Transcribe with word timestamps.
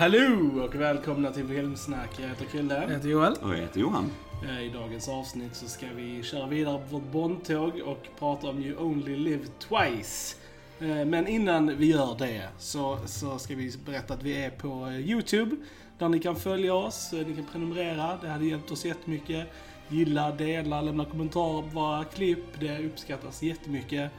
Hallå 0.00 0.64
och 0.64 0.74
välkomna 0.74 1.30
till 1.30 1.46
Filmsnack. 1.48 2.10
Jag 2.20 2.28
heter 2.28 2.42
Jag 2.42 2.50
Krille. 2.52 2.86
heter 2.90 3.08
Joel. 3.08 3.32
Och 3.42 3.50
jag 3.54 3.56
heter 3.56 3.80
Johan. 3.80 4.10
Eh, 4.48 4.62
I 4.64 4.68
dagens 4.68 5.08
avsnitt 5.08 5.54
så 5.54 5.66
ska 5.68 5.86
vi 5.96 6.22
köra 6.22 6.46
vidare 6.46 6.78
på 6.78 6.98
vårt 6.98 7.12
Bondtåg 7.12 7.80
och 7.86 8.06
prata 8.18 8.48
om 8.48 8.62
You 8.62 8.76
Only 8.76 9.16
Live 9.16 9.44
Twice. 9.58 10.36
Eh, 10.80 11.04
Men 11.04 11.26
innan 11.28 11.76
vi 11.76 11.86
gör 11.86 12.16
det 12.18 12.48
så, 12.58 12.98
så 13.06 13.38
ska 13.38 13.54
vi 13.54 13.72
berätta 13.86 14.14
att 14.14 14.22
vi 14.22 14.44
är 14.44 14.50
på 14.50 14.86
eh, 14.86 15.10
YouTube. 15.10 15.56
Där 15.98 16.08
ni 16.08 16.18
kan 16.18 16.36
följa 16.36 16.74
oss, 16.74 17.12
ni 17.12 17.34
kan 17.34 17.46
prenumerera. 17.52 18.18
Det 18.22 18.28
hade 18.28 18.44
hjälpt 18.44 18.70
oss 18.70 18.84
jättemycket. 18.84 19.46
Gilla, 19.88 20.30
dela, 20.30 20.80
lämna 20.80 21.04
kommentarer 21.04 21.62
på 21.62 21.68
våra 21.68 22.04
klipp. 22.04 22.60
Det 22.60 22.78
uppskattas 22.86 23.42
jättemycket. 23.42 24.10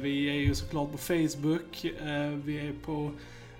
Vi 0.00 0.28
är 0.30 0.34
ju 0.34 0.54
såklart 0.54 0.92
på 0.92 0.98
Facebook. 0.98 1.84
Vi 2.44 2.58
är 2.58 2.72
på 2.84 3.10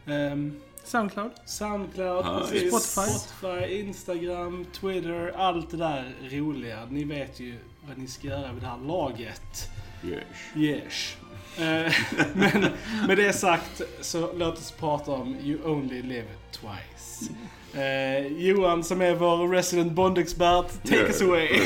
ehm, 0.07 0.61
Soundcloud. 0.89 1.31
Soundcloud, 1.45 2.27
Ja, 2.27 2.41
precis. 2.41 2.69
Spotify. 2.85 3.13
Spotify, 3.19 3.75
Instagram, 3.81 4.67
Twitter, 4.73 5.33
allt 5.37 5.71
det 5.71 5.77
där 5.77 6.15
roliga. 6.31 6.87
Ni 6.91 7.05
vet 7.05 7.41
ju 7.41 7.59
vad 7.89 7.99
ni 7.99 8.07
ska 8.07 8.29
göra 8.29 8.53
vid 8.53 8.63
det 8.63 8.67
här 8.69 8.79
laget. 8.79 9.71
Yes. 10.05 10.23
Yes. 10.57 11.17
Eh, 11.59 11.93
Men 12.35 12.67
med 13.07 13.17
det 13.17 13.33
sagt 13.33 13.83
så 14.01 14.33
låt 14.33 14.59
oss 14.59 14.71
prata 14.73 15.11
om 15.13 15.37
You 15.43 15.71
Only 15.71 16.03
Live 16.03 16.29
Twice. 16.51 17.33
Eh, 17.79 18.27
Johan 18.27 18.85
som 18.85 19.01
är 19.01 19.15
vår 19.15 19.49
resident 19.49 19.93
Bond-expert, 19.93 20.83
take 20.83 21.07
us 21.07 21.23
away. 21.23 21.49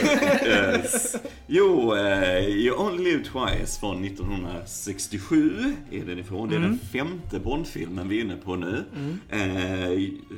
yes. 0.44 1.16
Jo, 1.46 1.94
eh, 1.94 2.48
You 2.48 2.76
Only 2.76 3.04
Live 3.04 3.24
Twice 3.24 3.80
från 3.80 4.04
1967 4.04 5.74
är 5.90 6.04
den 6.04 6.18
ifrån. 6.18 6.48
Det 6.48 6.56
är 6.56 6.60
den 6.60 6.78
femte 6.92 7.38
Bondfilmen 7.38 8.08
vi 8.08 8.18
är 8.18 8.24
inne 8.24 8.36
på 8.36 8.56
nu. 8.56 8.84
Eh, 9.28 9.38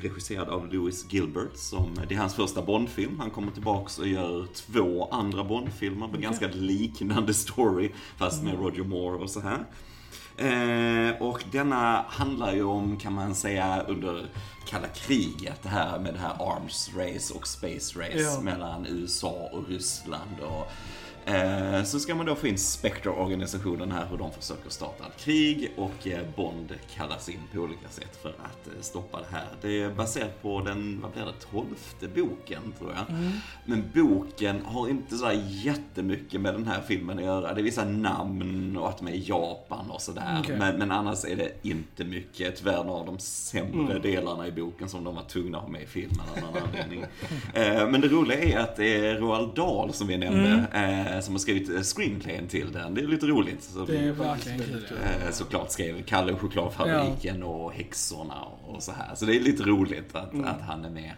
regisserad 0.03 0.48
av 0.48 0.72
Louis 0.72 1.06
Gilbert. 1.12 1.56
Som, 1.56 1.94
det 2.09 2.14
är 2.14 2.19
hans 2.19 2.34
första 2.34 2.62
Bondfilm. 2.62 3.20
Han 3.20 3.31
kommer 3.31 3.53
tillbaks 3.53 3.98
och 3.98 4.09
gör 4.09 4.47
två 4.55 5.09
andra 5.11 5.44
Bondfilmer 5.44 6.09
med 6.09 6.22
ganska 6.22 6.48
liknande 6.53 7.34
story. 7.34 7.91
Fast 8.19 8.42
med 8.42 8.55
Roger 8.55 8.84
Moore 8.84 9.19
och 9.19 9.31
så 9.31 9.41
här. 9.41 9.64
Eh, 10.37 11.23
och 11.23 11.45
denna 11.53 12.05
handlar 12.09 12.53
ju 12.53 12.65
om, 12.65 12.97
kan 12.97 13.13
man 13.13 13.35
säga, 13.35 13.83
under 13.89 14.27
kalla 14.67 14.89
kriget. 14.89 15.63
Det 15.63 15.69
här 15.69 15.99
med 15.99 16.15
det 16.15 16.21
här 16.21 16.35
arms 16.57 16.91
race 16.97 17.35
och 17.35 17.47
space 17.49 18.01
race 18.01 18.19
Ja. 18.35 18.41
mellan 18.41 18.87
USA 18.87 19.49
och 19.53 19.69
Ryssland. 19.69 20.41
Och, 20.41 20.71
eh, 21.27 21.83
så 21.85 22.01
ska 22.01 22.15
man 22.15 22.27
då 22.27 22.35
få 22.35 22.47
in 22.47 22.59
Spectre-organisationen 22.59 23.93
här, 23.93 24.07
hur 24.11 24.17
de 24.19 24.33
försöker 24.33 24.71
starta 24.71 25.05
ett 25.07 25.25
krig 25.25 25.71
och 25.77 26.07
eh, 26.07 26.19
Bond 26.37 26.73
kallas 26.97 27.29
in 27.29 27.41
på 27.55 27.61
olika 27.61 27.89
sätt 27.89 28.19
för 28.23 28.29
att 28.29 28.67
eh, 28.67 28.73
stoppa 28.81 29.19
det 29.19 29.27
här. 29.37 29.47
Det 29.62 29.83
är 29.83 29.91
baserat 29.91 30.43
på 30.43 30.61
den, 30.61 31.01
vad 31.03 31.12
blir 31.12 31.25
det, 31.25 31.33
tolfte 31.51 32.09
boken 32.09 32.73
tror 32.79 32.93
jag. 32.93 33.17
Men 33.65 33.85
boken 33.95 34.61
har 34.65 34.89
inte 34.89 35.17
så 35.17 35.31
jättemycket 35.49 36.41
med 36.41 36.55
den 36.55 36.67
här 36.67 36.81
filmen 36.87 37.19
att 37.19 37.25
göra. 37.25 37.55
Det 37.55 37.61
är 37.61 37.65
vissa 37.65 37.85
namn 37.85 38.77
och 38.77 38.89
att 38.89 38.99
de 38.99 39.09
är 39.09 39.12
i 39.12 39.25
Japan 39.29 39.91
och 39.91 40.01
sådär. 40.01 40.37
Okej. 40.41 40.56
Men, 40.59 40.77
men 40.79 40.91
annars 40.91 41.25
är 41.25 41.37
det 41.37 41.53
inte 41.62 42.05
mycket. 42.05 42.56
Tyvärr 42.56 42.85
några 42.85 43.01
av 43.01 43.06
de 43.06 43.19
sämre 43.19 43.85
Mm. 43.95 44.03
delarna 44.03 44.47
i 44.47 44.53
boken 44.53 44.89
som 44.89 45.05
de 45.05 45.15
var 45.15 45.23
tvungna 45.23 45.59
att 45.59 45.65
ha 45.65 45.71
med 45.71 45.83
i 45.83 45.87
filmen 45.87 46.21
av 46.37 46.43
någon 46.43 46.62
anledning. 46.62 47.05
men 47.93 48.01
det 48.01 48.09
roliga 48.09 48.39
är 48.43 48.59
att 48.59 48.77
det 48.77 49.06
är 49.06 49.15
Roald 49.15 49.55
Dahl 49.55 49.93
som 49.93 50.06
vi 50.06 50.17
nämnde, 50.17 50.67
eh, 50.73 51.13
som 51.20 51.34
har 51.34 51.38
skrivit 51.38 51.69
eh, 51.70 51.80
screenplayen 51.82 52.48
till 52.48 52.72
den. 52.72 52.94
Det 52.94 53.00
är 53.00 53.06
lite 53.06 53.26
roligt. 53.26 53.62
Så 53.62 53.84
Det 53.84 53.97
är 53.98 54.12
verkligen 54.12 54.58
kul. 54.58 54.84
Eh, 55.25 55.30
såklart 55.32 55.70
skrev 55.70 56.02
Kalle 56.02 56.32
och 56.32 56.41
chokladfabriken 56.41 57.42
och 57.42 57.72
häxorna 57.72 58.42
och 58.66 58.82
så 58.82 58.92
här. 58.92 59.14
Så 59.14 59.25
det 59.25 59.36
är 59.36 59.41
lite 59.41 59.62
roligt 59.62 60.14
att, 60.14 60.32
Mm. 60.32 60.44
att 60.47 60.60
han 60.62 60.84
är 60.84 60.91
med. 60.91 61.12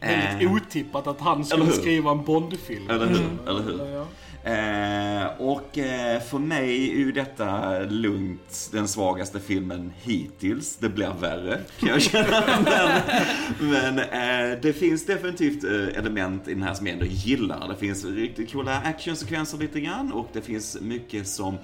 Väldigt 0.00 0.42
Eh, 0.48 0.52
otippat 0.52 1.06
att 1.06 1.20
han 1.20 1.34
eller 1.36 1.44
skulle 1.44 1.70
skriva 1.72 2.10
en 2.10 2.24
Bond-film. 2.24 2.90
Eller 2.90 3.06
hur? 3.06 3.48
Eller 3.48 3.62
hur? 3.62 3.86
Ja. 3.94 4.06
Eh, 4.44 5.26
och 5.38 5.78
eh, 5.78 6.20
för 6.20 6.38
mig 6.38 6.90
är 6.90 6.96
ju 6.96 7.12
detta 7.12 7.78
lugnt 7.78 8.68
den 8.72 8.88
svagaste 8.88 9.40
filmen 9.40 9.92
hittills. 10.02 10.76
Det 10.76 10.88
blir 10.88 11.12
värre, 11.20 11.60
kan 11.80 11.88
jag 11.88 12.02
känna. 12.02 12.44
men 13.60 13.88
men 13.94 13.98
eh, 13.98 14.58
det 14.62 14.72
finns 14.72 15.06
definitivt 15.06 15.64
eh, 15.64 15.98
element 15.98 16.48
i 16.48 16.54
den 16.54 16.62
här 16.62 16.74
som 16.74 16.86
jag 16.86 16.94
ändå 16.94 17.06
gillar. 17.06 17.68
Det 17.68 17.76
finns 17.76 18.04
riktigt 18.04 18.52
coola 18.52 18.80
actionsekvenser 18.80 19.58
lite 19.58 19.80
grann 19.80 20.12
och 20.12 20.28
det 20.32 20.40
finns 20.40 20.80
mycket 20.80 21.28
som 21.28 21.58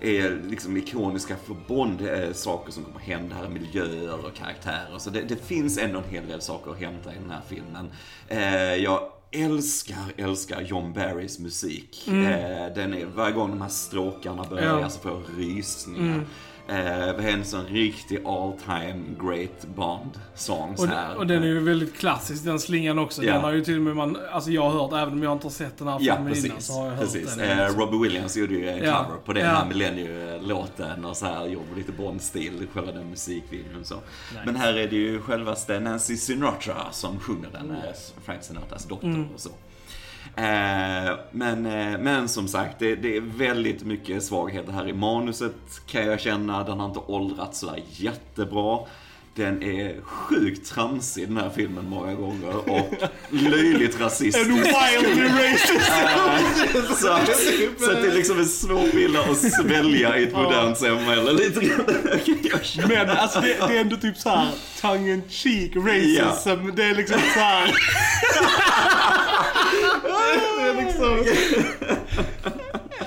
är 0.00 0.40
liksom 0.50 0.76
ikoniska 0.76 1.36
för 1.36 1.56
Bond, 1.68 2.00
eh, 2.00 2.32
saker 2.32 2.72
som 2.72 2.84
kommer 2.84 3.00
hända 3.00 3.34
här, 3.34 3.48
miljöer 3.48 4.26
och 4.26 4.34
karaktärer. 4.34 4.98
Så 4.98 5.10
det, 5.10 5.22
det 5.22 5.36
finns 5.36 5.78
ändå 5.78 5.98
en 5.98 6.10
hel 6.10 6.26
del 6.26 6.40
saker 6.40 6.70
att 6.70 6.80
hämta 6.80 7.12
i 7.12 7.16
den 7.22 7.30
här 7.30 7.42
filmen. 7.48 7.90
Eh, 8.28 8.74
jag 8.74 9.00
älskar, 9.32 9.96
älskar 10.16 10.60
John 10.60 10.92
Barrys 10.92 11.38
musik. 11.38 12.08
Eh, 12.08 12.74
den 12.74 12.94
är, 12.94 13.06
varje 13.14 13.34
gång 13.34 13.50
de 13.50 13.60
här 13.60 13.68
stråkarna 13.68 14.44
börjar 14.50 14.80
Ja. 14.80 14.88
så 14.90 15.00
får 15.00 15.10
jag 15.10 15.22
rysningar. 15.38 16.24
Eh, 16.68 16.74
det 16.74 17.28
är 17.28 17.32
en 17.32 17.44
sån 17.44 17.66
riktig 17.66 18.26
all 18.26 18.52
time 18.64 19.02
great 19.20 19.64
Bond-song 19.74 20.76
så 20.76 20.82
Och, 20.82 20.88
här. 20.88 21.16
och 21.16 21.26
den 21.26 21.42
är 21.42 21.46
ju 21.46 21.60
väldigt 21.60 21.94
klassisk, 21.98 22.44
den 22.44 22.58
slingan 22.60 22.98
också. 22.98 23.22
Ja. 23.24 23.32
Den 23.32 23.42
har 23.42 23.52
ju 23.52 23.64
till 23.64 23.76
och 23.76 23.82
med 23.82 23.96
man, 23.96 24.18
alltså 24.32 24.50
jag 24.50 24.62
har 24.62 24.70
hört, 24.70 24.92
även 24.92 25.12
om 25.14 25.22
jag 25.22 25.32
inte 25.32 25.44
har 25.46 25.50
sett 25.52 25.78
den 25.78 25.88
här 25.88 25.98
filmen 25.98 26.18
innan, 26.20 26.32
precis. 26.32 26.66
så 26.66 26.72
har 26.72 26.84
jag 26.86 26.90
hört 26.92 27.00
precis. 27.00 27.36
den. 27.36 27.58
Eh, 27.58 27.66
Robbie 27.66 27.98
Williams 27.98 28.36
gjorde 28.36 28.54
ju 28.54 28.68
en 28.68 28.78
cover 28.78 29.16
på 29.24 29.32
den 29.32 29.46
här 29.46 29.66
Millennium-låten 29.66 31.04
och 31.04 31.16
så 31.16 31.26
här 31.26 31.46
gjorde 31.46 31.74
lite 31.76 31.92
Bond-stil, 31.92 32.66
själva 32.74 32.92
den 32.92 33.10
musikvideon 33.10 33.84
så. 33.84 33.94
Men 34.44 34.56
här 34.56 34.74
är 34.74 34.88
det 34.88 34.96
ju 34.96 35.20
självaste 35.20 35.80
Nancy 35.80 36.16
Sinatra 36.16 36.76
som 36.90 37.18
sjunger 37.20 37.48
den, 37.52 37.70
eh, 37.70 37.76
Frank 38.24 38.42
Sinatras 38.42 38.84
dotter 38.84 39.06
Mm. 39.06 39.28
och 39.34 39.40
så. 39.40 39.50
Eh, 40.36 41.18
men, 41.30 41.66
eh, 41.66 41.98
men 41.98 42.28
som 42.28 42.48
sagt, 42.48 42.78
det, 42.78 42.94
det 42.94 43.16
är 43.16 43.20
väldigt 43.20 43.84
mycket 43.84 44.22
svagheter 44.22 44.72
här 44.72 44.88
i 44.88 44.92
manuset 44.92 45.54
kan 45.86 46.06
jag 46.06 46.20
känna. 46.20 46.64
Den 46.64 46.80
har 46.80 46.86
inte 46.86 47.00
åldrats 47.00 47.58
sådär 47.58 47.82
jättebra. 47.90 48.78
Den 49.34 49.62
är 49.62 50.00
sjukt 50.02 50.70
tramsig 50.70 51.28
den 51.28 51.36
här 51.36 51.50
filmen 51.50 51.88
många 51.88 52.14
gånger 52.14 52.70
och 52.70 52.94
löjligt 53.30 54.00
rasistisk. 54.00 54.48
En 54.48 54.54
wildly 54.54 55.28
racist! 55.28 55.92
Så, 56.88 57.18
så 57.84 57.90
att 57.90 58.02
det 58.02 58.08
är 58.08 58.14
liksom 58.14 58.38
en 58.38 58.46
svår 58.46 58.92
bild 58.92 59.16
att 59.16 59.36
svälja 59.36 60.18
i 60.18 60.22
ett 60.22 60.32
modernt 60.32 60.78
samhälle 60.78 61.32
lite 61.32 61.60
grann. 61.60 62.88
Men 62.88 63.10
alltså 63.10 63.40
det, 63.40 63.56
det 63.68 63.76
är 63.76 63.80
ändå 63.80 63.96
typ 63.96 64.16
så 64.16 64.28
här 64.28 64.48
tongue 64.80 65.12
in 65.12 65.22
cheek 65.28 65.76
racism. 65.76 66.70
Det 66.76 66.84
är 66.84 66.94
liksom 66.94 67.20
så 67.34 67.40
här. 67.40 67.74
det 70.58 70.68
är 70.68 70.84
liksom... 70.84 71.24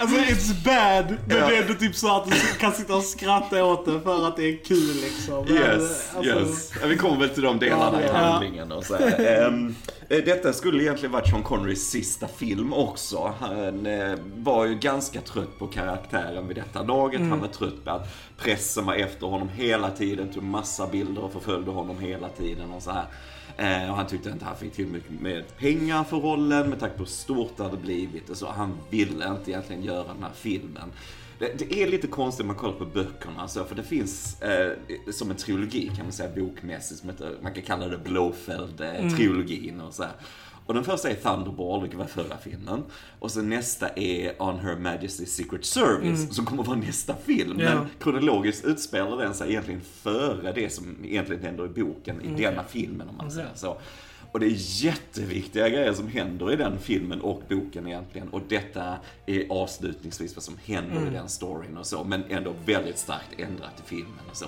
Alltså 0.06 0.34
it's 0.34 0.64
bad, 0.64 1.18
men 1.28 1.38
Ja. 1.38 1.48
det 1.50 1.58
är 1.58 1.62
ändå 1.62 1.74
typ 1.74 1.96
så 1.96 2.16
att 2.18 2.26
du 2.32 2.36
kan 2.60 2.72
sitta 2.72 2.96
och 2.96 3.04
skratta 3.04 3.66
åt 3.66 3.86
det 3.86 4.02
för 4.02 4.28
att 4.28 4.36
det 4.38 4.44
är 4.44 4.64
kul 4.66 4.96
liksom. 5.04 5.46
Men, 5.46 5.54
Yes, 5.56 6.10
alltså, 6.16 6.40
yes. 6.40 6.72
Vi 6.86 6.98
kommer 6.98 7.18
väl 7.20 7.30
till 7.30 7.44
de 7.44 7.60
delarna 7.60 8.02
i 8.04 8.06
Ja. 8.08 8.14
handlingen 8.14 8.72
och 8.72 8.84
så 8.86 8.96
eh, 10.10 10.24
Detta 10.26 10.54
skulle 10.54 10.84
egentligen 10.84 11.12
varit 11.12 11.30
Sean 11.30 11.44
Connerys 11.44 11.90
sista 11.90 12.28
film 12.28 12.74
också. 12.74 13.34
Han 13.40 13.86
eh, 13.86 14.16
var 14.36 14.66
ju 14.66 14.76
ganska 14.76 15.22
trött 15.22 15.60
på 15.60 15.68
karaktären 15.68 16.48
vid 16.48 16.58
detta 16.58 16.84
laget. 16.84 17.22
Han 17.22 17.40
var 17.40 17.48
trött 17.48 17.84
på 17.86 17.92
att 17.92 18.08
pressen 18.38 18.86
var 18.86 18.94
efter 18.94 19.28
honom 19.28 19.50
hela 19.50 19.90
tiden, 19.92 20.34
tog 20.34 20.44
massa 20.44 20.88
bilder 20.88 21.24
och 21.24 21.34
förföljde 21.34 21.72
honom 21.72 22.00
hela 22.00 22.30
tiden 22.30 22.72
och 22.72 22.84
så 22.84 22.92
här. 22.92 23.06
Eh, 23.58 23.90
och 23.90 23.96
han 23.96 24.08
tyckte 24.08 24.30
inte 24.30 24.46
han 24.46 24.58
fick 24.58 24.74
tillräckligt 24.74 25.22
med 25.22 25.58
pengar 25.58 26.04
för 26.04 26.18
rollen 26.18 26.70
med 26.70 26.80
tanke 26.80 26.96
på 26.96 27.04
hur 27.04 27.10
stort 27.10 27.58
det 27.58 27.64
hade 27.64 27.78
blivit 27.78 28.30
och 28.30 28.38
så. 28.38 28.48
Han 28.48 28.78
ville 28.90 29.28
inte 29.28 29.52
egentligen 29.52 29.84
göra 29.84 30.14
den 30.14 30.24
här 30.24 30.32
filmen. 30.36 30.92
Det, 31.40 31.60
det 31.60 31.84
är 31.84 31.88
lite 31.88 32.08
konstigt 32.08 32.42
om 32.42 32.48
man 32.48 32.56
kollar 32.56 32.74
på 32.74 32.86
böckerna, 32.86 33.42
alltså, 33.42 33.66
för 33.66 33.76
det 33.76 33.84
finns 33.84 34.42
eh, 34.42 34.72
som 35.12 35.32
en 35.32 35.38
trilogi 35.38 35.92
kan 35.96 36.06
man 36.06 36.12
säga 36.12 36.36
bokmässigt, 36.36 37.00
som 37.00 37.10
heter, 37.10 37.38
man 37.42 37.54
kan 37.54 37.64
kalla 37.64 37.88
det 37.88 37.98
Blåfeld-trilogin 37.98 39.82
och 39.82 39.94
så 39.94 40.04
här. 40.04 40.14
Och 40.66 40.74
den 40.74 40.84
första 40.84 41.10
är 41.10 41.16
Thunderball, 41.16 41.82
vilket 41.82 42.00
var 42.00 42.06
förra 42.06 42.38
filmen. 42.38 42.84
Och 43.20 43.32
sen 43.32 43.50
nästa 43.50 43.90
är 43.90 44.42
On 44.42 44.60
Her 44.60 44.76
Majesty's 44.76 45.26
Secret 45.26 45.66
Service, 45.66 46.36
som 46.36 46.46
kommer 46.46 46.64
vara 46.64 46.78
nästa 46.78 47.16
film. 47.16 47.60
Ja. 47.60 47.76
Men 47.76 47.88
kronologiskt 48.00 48.66
utspelar 48.66 49.18
den 49.18 49.34
sig 49.34 49.50
egentligen 49.50 49.82
före 49.82 50.52
det 50.52 50.70
som 50.70 50.96
egentligen 51.04 51.44
händer 51.44 51.66
i 51.66 51.70
boken, 51.70 52.22
i 52.22 52.42
denna 52.42 52.64
filmen 52.64 53.10
om 53.10 53.18
man 53.18 53.32
säger 53.32 53.50
så. 53.56 53.78
Och 54.32 54.40
det 54.40 54.46
är 54.46 54.84
jätteviktiga 54.84 55.70
grejer 55.70 55.94
som 55.94 56.08
händer 56.08 56.54
i 56.54 56.56
den 56.56 56.80
filmen 56.80 57.22
och 57.22 57.42
boken 57.50 57.88
egentligen. 57.88 58.30
Och 58.30 58.42
detta 58.48 58.98
är 59.26 59.46
avslutningsvis 59.50 60.36
vad 60.36 60.44
som 60.44 60.58
händer 60.66 61.08
i 61.08 61.10
den 61.10 61.30
storyn 61.30 61.78
och 61.78 61.86
så. 61.86 62.04
Men 62.04 62.24
ändå 62.30 62.54
väldigt 62.66 62.98
starkt 62.98 63.40
ändrat 63.40 63.84
i 63.86 63.90
filmen 63.90 64.26
och 64.32 64.38
så. 64.38 64.46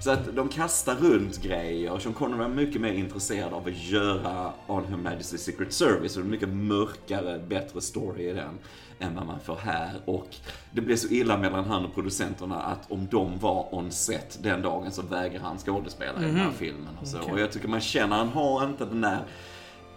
Så 0.00 0.10
att 0.10 0.36
de 0.36 0.48
kastar 0.48 0.94
runt 0.94 1.42
grejer. 1.42 1.98
Sean 1.98 2.14
Connery 2.14 2.38
var 2.38 2.48
mycket 2.48 2.80
mer 2.80 2.92
intresserad 2.92 3.52
av 3.52 3.66
att 3.66 3.76
göra 3.76 4.52
On 4.66 4.84
Her 4.84 4.96
Majesty's 4.96 5.36
Secret 5.36 5.72
Service. 5.72 6.16
Och 6.16 6.22
det 6.22 6.28
är 6.28 6.30
mycket 6.30 6.48
mörkare, 6.48 7.38
bättre 7.38 7.80
story 7.80 8.30
i 8.30 8.32
den 8.32 8.58
än 8.98 9.14
vad 9.14 9.26
man 9.26 9.40
får 9.40 9.56
här. 9.56 9.90
Och 10.04 10.36
det 10.70 10.80
blev 10.80 10.96
så 10.96 11.08
illa 11.08 11.38
mellan 11.38 11.64
han 11.64 11.84
och 11.84 11.94
producenterna 11.94 12.62
att 12.62 12.90
om 12.90 13.08
de 13.10 13.38
var 13.38 13.74
on 13.74 13.90
set 13.90 14.38
den 14.42 14.62
dagen 14.62 14.92
så 14.92 15.02
vägrar 15.02 15.40
han 15.40 15.58
skådespela 15.58 16.22
i 16.22 16.24
den 16.24 16.36
här 16.36 16.50
filmen. 16.50 16.98
Och, 17.00 17.08
så. 17.08 17.18
och 17.32 17.40
jag 17.40 17.52
tycker 17.52 17.68
man 17.68 17.80
känner, 17.80 18.16
han 18.16 18.28
har 18.28 18.64
inte 18.64 18.84
den 18.84 19.00
där 19.00 19.18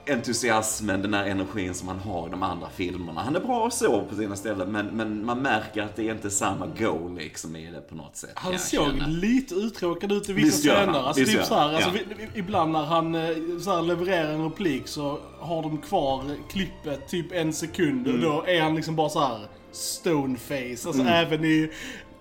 entusiasmen, 0.08 1.02
den 1.02 1.14
här 1.14 1.26
energin 1.26 1.74
som 1.74 1.88
han 1.88 2.00
har 2.00 2.28
i 2.28 2.32
de 2.32 2.44
andra 2.44 2.70
filmerna. 2.70 3.22
Han 3.22 3.36
är 3.36 3.40
bra 3.40 3.70
så 3.70 4.02
på 4.02 4.16
sina 4.16 4.36
ställen, 4.36 4.72
men, 4.72 4.86
men 4.86 5.26
man 5.26 5.42
märker 5.42 5.82
att 5.82 5.96
det 5.96 6.10
är 6.10 6.14
inte 6.14 6.30
samma 6.30 6.68
go 6.68 7.16
liksom 7.18 7.56
i 7.56 7.72
det 7.72 7.82
på 7.82 7.96
något 7.96 8.16
sätt. 8.16 8.32
Han 8.36 8.60
såg 8.60 8.86
känna. 8.86 9.08
lite 9.08 9.56
uttråkad 9.56 10.12
ut 10.12 10.30
i 10.30 10.34
vissa 10.34 10.46
Visst 10.46 10.60
scener. 10.60 11.00
Alltså, 11.08 11.22
visst 11.22 11.34
typ 11.34 11.46
så 11.46 11.56
här, 11.56 11.74
alltså, 11.74 11.90
ja. 11.90 12.26
ibland 12.36 12.72
när 12.72 12.84
han 12.84 13.16
eh, 13.16 13.60
så 13.60 13.76
här, 13.76 13.82
levererar 13.82 14.32
en 14.32 14.44
replik 14.44 14.88
så 14.88 15.20
har 15.40 15.62
de 15.62 15.78
kvar 15.78 16.24
klippet 16.50 17.08
typ 17.08 17.32
en 17.32 17.54
sekund 17.54 18.08
Mm. 18.08 18.16
och 18.16 18.22
då 18.22 18.46
är 18.48 18.62
han 18.62 18.76
liksom 18.76 18.96
bara 18.96 19.10
så 19.10 19.20
här 19.20 19.40
stoneface. 19.72 20.88
Alltså 20.88 21.04
även 21.04 21.46
i 21.46 21.72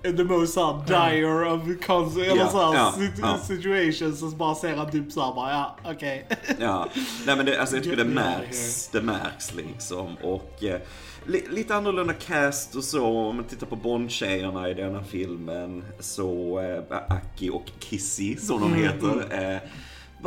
the 0.02 0.24
most 0.24 0.54
så 0.54 0.66
här, 0.86 1.10
dire 1.10 1.50
of 1.52 1.62
cons- 1.62 2.16
eller 2.24 2.36
Ja, 2.36 2.48
så 2.48 2.58
här, 2.72 2.74
ja, 2.78 2.94
sit- 2.98 3.18
ja. 3.22 3.38
situations 3.38 4.20
så 4.20 4.26
bara 4.26 4.54
ser 4.54 4.76
han 4.76 4.90
typ 4.90 5.12
såhär 5.12 5.34
bara 5.34 5.50
ja 5.50 5.76
okej. 5.84 6.26
Ja, 6.60 6.88
nej 7.26 7.36
men 7.36 7.46
det, 7.46 7.60
alltså 7.60 7.76
jag 7.76 7.84
tycker 7.84 7.96
det 7.96 8.04
märks, 8.04 8.88
det 8.88 9.02
märks 9.02 9.54
liksom. 9.54 10.16
Och 10.22 10.64
eh, 10.64 10.80
li, 11.26 11.44
lite 11.50 11.74
annorlunda 11.74 12.12
cast 12.12 12.74
och 12.74 12.84
så. 12.84 13.06
Om 13.06 13.36
man 13.36 13.44
tittar 13.44 13.66
på 13.66 13.76
Bond-tjejerna 13.76 14.68
i 14.70 14.74
denna 14.74 15.04
filmen 15.04 15.84
så, 16.00 16.58
eh, 16.60 16.96
Aki 17.16 17.50
och 17.50 17.66
Kissy 17.78 18.36
som 18.36 18.60
de 18.60 18.74
heter. 18.74 19.08
Eh, 19.30 19.58
bara, 19.58 19.60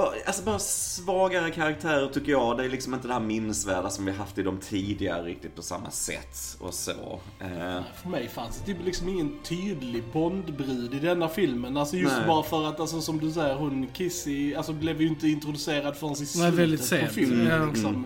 alltså 0.04 0.44
bara 0.44 0.60
svagare 0.60 1.52
karaktärer 1.52 2.08
tycker 2.08 2.32
jag. 2.32 2.58
Det 2.58 2.66
är 2.66 2.70
liksom 2.70 2.94
inte 2.94 3.08
det 3.08 3.14
här 3.14 3.22
minnesvärda 3.22 3.90
som 3.90 4.06
vi 4.06 4.12
haft 4.12 4.38
i 4.38 4.44
de 4.44 4.58
tidigare 4.58 5.24
riktigt 5.24 5.56
på 5.56 5.62
samma 5.62 5.92
sätt 5.92 6.58
och 6.60 6.74
så. 6.74 7.20
Eh, 7.40 7.82
För 8.02 8.10
mig 8.10 8.28
fanns 8.28 8.60
det 8.60 8.66
typ 8.66 8.86
liksom 8.86 9.10
ingen 9.10 9.40
tydlig 9.44 10.04
Bondbrud 10.14 10.94
i 10.94 11.00
denna 11.00 11.30
filmen. 11.30 11.78
Alltså 11.78 11.98
just 11.98 12.18
Nej. 12.18 12.28
bara 12.28 12.44
för 12.44 12.70
att, 12.70 12.80
alltså, 12.80 13.02
som 13.02 13.20
du 13.20 13.32
säger, 13.32 13.56
hon 13.56 13.88
Kissy, 13.94 14.56
alltså 14.56 14.74
blev 14.74 15.02
ju 15.02 15.08
inte 15.08 15.28
introducerad 15.28 15.96
förrän 15.96 16.14
i 16.14 16.16
slutet 16.16 16.54
väldigt 16.54 16.90
på 16.90 17.14
filmen. 17.14 17.52
Mm, 17.52 17.70
liksom. 17.70 18.06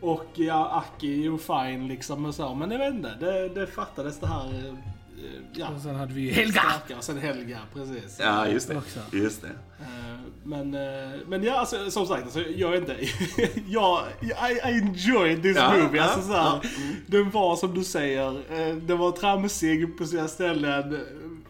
Och 0.00 0.26
ja, 0.34 0.84
Aki 0.84 1.12
är 1.12 1.22
ju 1.22 1.38
fine 1.38 1.88
liksom 1.88 2.24
och 2.24 2.34
så. 2.34 2.54
Men 2.54 2.70
jag 2.70 2.78
vet 2.78 2.94
inte, 2.94 3.14
det, 3.20 3.48
det 3.48 3.66
fattades 3.66 4.20
det 4.20 4.26
här, 4.26 4.48
eh, 4.48 4.74
ja. 5.54 5.68
Och 5.68 5.80
sen 5.80 5.94
hade 5.94 6.14
vi 6.14 6.20
ju 6.20 6.32
Helga! 6.32 6.60
Starka, 6.60 6.96
och 6.96 7.04
sen 7.04 7.18
Helga, 7.18 7.58
precis. 7.74 8.16
ja, 8.20 8.48
just 8.48 8.68
det. 8.68 8.76
Också. 8.76 9.00
Just 9.12 9.42
det. 9.42 9.50
Men, 10.46 10.74
eh, 10.74 11.10
men 11.28 11.42
ja, 11.42 11.54
alltså, 11.58 11.90
som 11.90 12.06
sagt, 12.06 12.22
alltså, 12.24 12.40
jag 12.56 12.72
är 12.74 12.76
inte... 12.78 12.96
jag, 13.68 14.00
I, 14.20 14.26
I 14.26 14.60
enjoyed 14.70 15.42
this 15.42 15.56
Ja, 15.56 15.70
movie. 15.72 15.96
ja, 16.00 16.02
alltså, 16.04 16.20
så 16.28 16.32
här, 16.32 16.42
ja. 16.44 16.60
Den 17.06 17.30
var 17.30 17.56
som 17.56 17.74
du 17.74 17.84
säger, 17.84 18.28
eh, 18.30 18.76
den 18.76 18.98
var 18.98 19.12
tramsig 19.12 19.98
på 19.98 20.06
sina 20.06 20.28
ställen. 20.28 21.00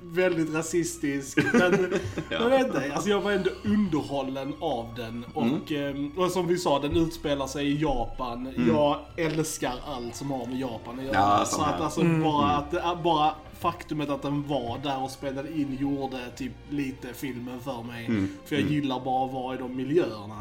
Väldigt 0.02 0.55
rasistisk. 0.55 1.38
Men, 1.52 1.94
jag 2.31 2.50
vet 2.50 2.67
inte, 2.67 2.93
alltså 2.94 3.11
jag 3.11 3.20
var 3.20 3.32
ändå 3.32 3.50
underhållen 3.64 4.55
av 4.61 4.88
den. 4.96 5.25
Och, 5.35 5.73
Mm. 5.73 6.12
eh, 6.17 6.25
och 6.25 6.31
som 6.31 6.46
vi 6.46 6.58
sa, 6.58 6.79
den 6.79 6.96
utspelar 6.96 7.46
sig 7.46 7.67
i 7.67 7.82
Japan. 7.82 8.52
Jag 8.69 8.99
älskar 9.17 9.75
allt 9.87 10.17
som 10.17 10.31
har 10.31 10.46
med 10.46 10.58
Japan 10.61 10.99
att 10.99 11.05
göra. 11.05 11.14
Ja, 11.14 11.44
så 11.46 11.62
att 11.62 11.81
alltså 11.81 12.02
bara, 12.02 12.50
att, 12.50 13.02
bara 13.02 13.35
faktumet 13.61 14.09
att 14.11 14.23
den 14.23 14.49
var 14.49 14.79
där 14.83 15.03
och 15.03 15.11
spelade 15.11 15.53
in 15.53 15.77
gjorde 15.81 16.19
typ 16.37 16.53
lite 16.71 17.09
filmen 17.15 17.61
för 17.61 17.83
mig. 17.83 18.06
Mm. 18.06 18.29
För 18.45 18.56
jag 18.56 18.71
gillar 18.71 19.01
bara 19.05 19.27
att 19.27 19.33
vara 19.33 19.55
i 19.55 19.59
de 19.59 19.77
miljöerna. 19.77 20.41